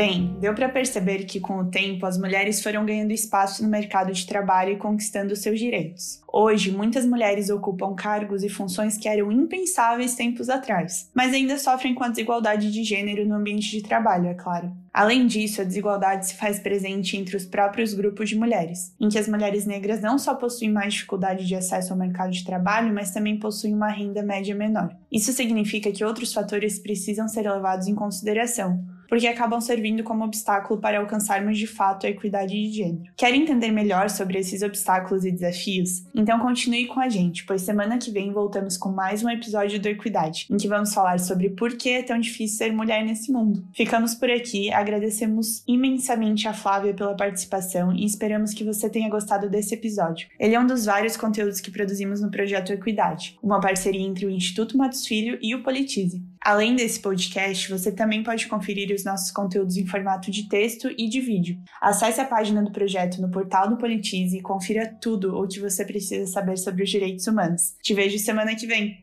Bem, 0.00 0.34
deu 0.40 0.54
para 0.54 0.66
perceber 0.66 1.26
que 1.26 1.38
com 1.38 1.58
o 1.58 1.66
tempo 1.66 2.06
as 2.06 2.16
mulheres 2.16 2.62
foram 2.62 2.86
ganhando 2.86 3.12
espaço 3.12 3.62
no 3.62 3.68
mercado 3.68 4.10
de 4.14 4.24
trabalho 4.24 4.72
e 4.72 4.78
conquistando 4.78 5.36
seus 5.36 5.58
direitos. 5.58 6.22
Hoje, 6.26 6.70
muitas 6.70 7.04
mulheres 7.04 7.50
ocupam 7.50 7.94
cargos 7.94 8.42
e 8.42 8.48
funções 8.48 8.96
que 8.96 9.06
eram 9.06 9.30
impensáveis 9.30 10.14
tempos 10.14 10.48
atrás, 10.48 11.10
mas 11.14 11.34
ainda 11.34 11.58
sofrem 11.58 11.94
com 11.94 12.02
a 12.02 12.08
desigualdade 12.08 12.72
de 12.72 12.82
gênero 12.82 13.28
no 13.28 13.34
ambiente 13.34 13.70
de 13.70 13.82
trabalho, 13.82 14.28
é 14.28 14.32
claro. 14.32 14.72
Além 14.90 15.26
disso, 15.26 15.60
a 15.60 15.64
desigualdade 15.64 16.28
se 16.28 16.34
faz 16.34 16.58
presente 16.58 17.18
entre 17.18 17.36
os 17.36 17.44
próprios 17.44 17.92
grupos 17.92 18.30
de 18.30 18.36
mulheres, 18.36 18.94
em 18.98 19.10
que 19.10 19.18
as 19.18 19.28
mulheres 19.28 19.66
negras 19.66 20.00
não 20.00 20.18
só 20.18 20.34
possuem 20.34 20.72
mais 20.72 20.94
dificuldade 20.94 21.46
de 21.46 21.54
acesso 21.54 21.92
ao 21.92 21.98
mercado 21.98 22.30
de 22.30 22.42
trabalho, 22.42 22.90
mas 22.94 23.10
também 23.10 23.38
possuem 23.38 23.74
uma 23.74 23.90
renda 23.90 24.22
média 24.22 24.54
menor. 24.54 24.96
Isso 25.12 25.30
significa 25.30 25.92
que 25.92 26.02
outros 26.02 26.32
fatores 26.32 26.78
precisam 26.78 27.28
ser 27.28 27.42
levados 27.42 27.86
em 27.86 27.94
consideração, 27.94 28.82
porque 29.10 29.26
acabam 29.26 29.60
servindo 29.60 30.04
como 30.04 30.24
obstáculo 30.24 30.80
para 30.80 31.00
alcançarmos 31.00 31.58
de 31.58 31.66
fato 31.66 32.06
a 32.06 32.10
equidade 32.10 32.52
de 32.52 32.70
gênero. 32.70 33.12
Quer 33.16 33.34
entender 33.34 33.72
melhor 33.72 34.08
sobre 34.08 34.38
esses 34.38 34.62
obstáculos 34.62 35.24
e 35.24 35.32
desafios? 35.32 36.04
Então 36.14 36.38
continue 36.38 36.86
com 36.86 37.00
a 37.00 37.08
gente, 37.08 37.44
pois 37.44 37.62
semana 37.62 37.98
que 37.98 38.12
vem 38.12 38.32
voltamos 38.32 38.76
com 38.76 38.90
mais 38.90 39.24
um 39.24 39.28
episódio 39.28 39.80
do 39.80 39.88
Equidade, 39.88 40.46
em 40.48 40.56
que 40.56 40.68
vamos 40.68 40.94
falar 40.94 41.18
sobre 41.18 41.50
por 41.50 41.76
que 41.76 41.90
é 41.90 42.02
tão 42.02 42.20
difícil 42.20 42.56
ser 42.58 42.72
mulher 42.72 43.04
nesse 43.04 43.32
mundo. 43.32 43.66
Ficamos 43.74 44.14
por 44.14 44.30
aqui, 44.30 44.72
agradecemos 44.72 45.64
imensamente 45.66 46.46
a 46.46 46.54
Flávia 46.54 46.94
pela 46.94 47.16
participação 47.16 47.92
e 47.92 48.04
esperamos 48.04 48.54
que 48.54 48.62
você 48.62 48.88
tenha 48.88 49.10
gostado 49.10 49.50
desse 49.50 49.74
episódio. 49.74 50.28
Ele 50.38 50.54
é 50.54 50.60
um 50.60 50.66
dos 50.66 50.84
vários 50.84 51.16
conteúdos 51.16 51.60
que 51.60 51.72
produzimos 51.72 52.20
no 52.20 52.30
projeto 52.30 52.72
Equidade, 52.72 53.36
uma 53.42 53.60
parceria 53.60 54.06
entre 54.06 54.24
o 54.24 54.30
Instituto 54.30 54.78
Matos 54.78 55.04
Filho 55.04 55.36
e 55.42 55.52
o 55.54 55.62
Politize. 55.64 56.22
Além 56.42 56.74
desse 56.74 57.00
podcast, 57.00 57.70
você 57.70 57.92
também 57.92 58.22
pode 58.22 58.46
conferir 58.46 58.94
os 58.94 59.04
nossos 59.04 59.30
conteúdos 59.30 59.76
em 59.76 59.86
formato 59.86 60.30
de 60.30 60.48
texto 60.48 60.90
e 60.96 61.06
de 61.06 61.20
vídeo. 61.20 61.58
Acesse 61.80 62.18
a 62.18 62.24
página 62.24 62.62
do 62.62 62.72
projeto 62.72 63.20
no 63.20 63.30
portal 63.30 63.68
do 63.68 63.76
Politize 63.76 64.38
e 64.38 64.42
confira 64.42 64.90
tudo 65.00 65.36
o 65.36 65.46
que 65.46 65.60
você 65.60 65.84
precisa 65.84 66.26
saber 66.26 66.56
sobre 66.56 66.82
os 66.82 66.88
direitos 66.88 67.26
humanos. 67.26 67.74
Te 67.82 67.92
vejo 67.92 68.18
semana 68.18 68.54
que 68.54 68.66
vem! 68.66 68.98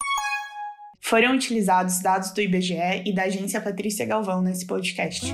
Foram 1.00 1.36
utilizados 1.36 2.02
dados 2.02 2.32
do 2.32 2.41
IBGE 2.41 3.04
e 3.06 3.13
da 3.13 3.23
agência 3.23 3.62
Patrícia 3.62 4.06
Galvão 4.06 4.41
nesse 4.41 4.65
podcast. 4.65 5.34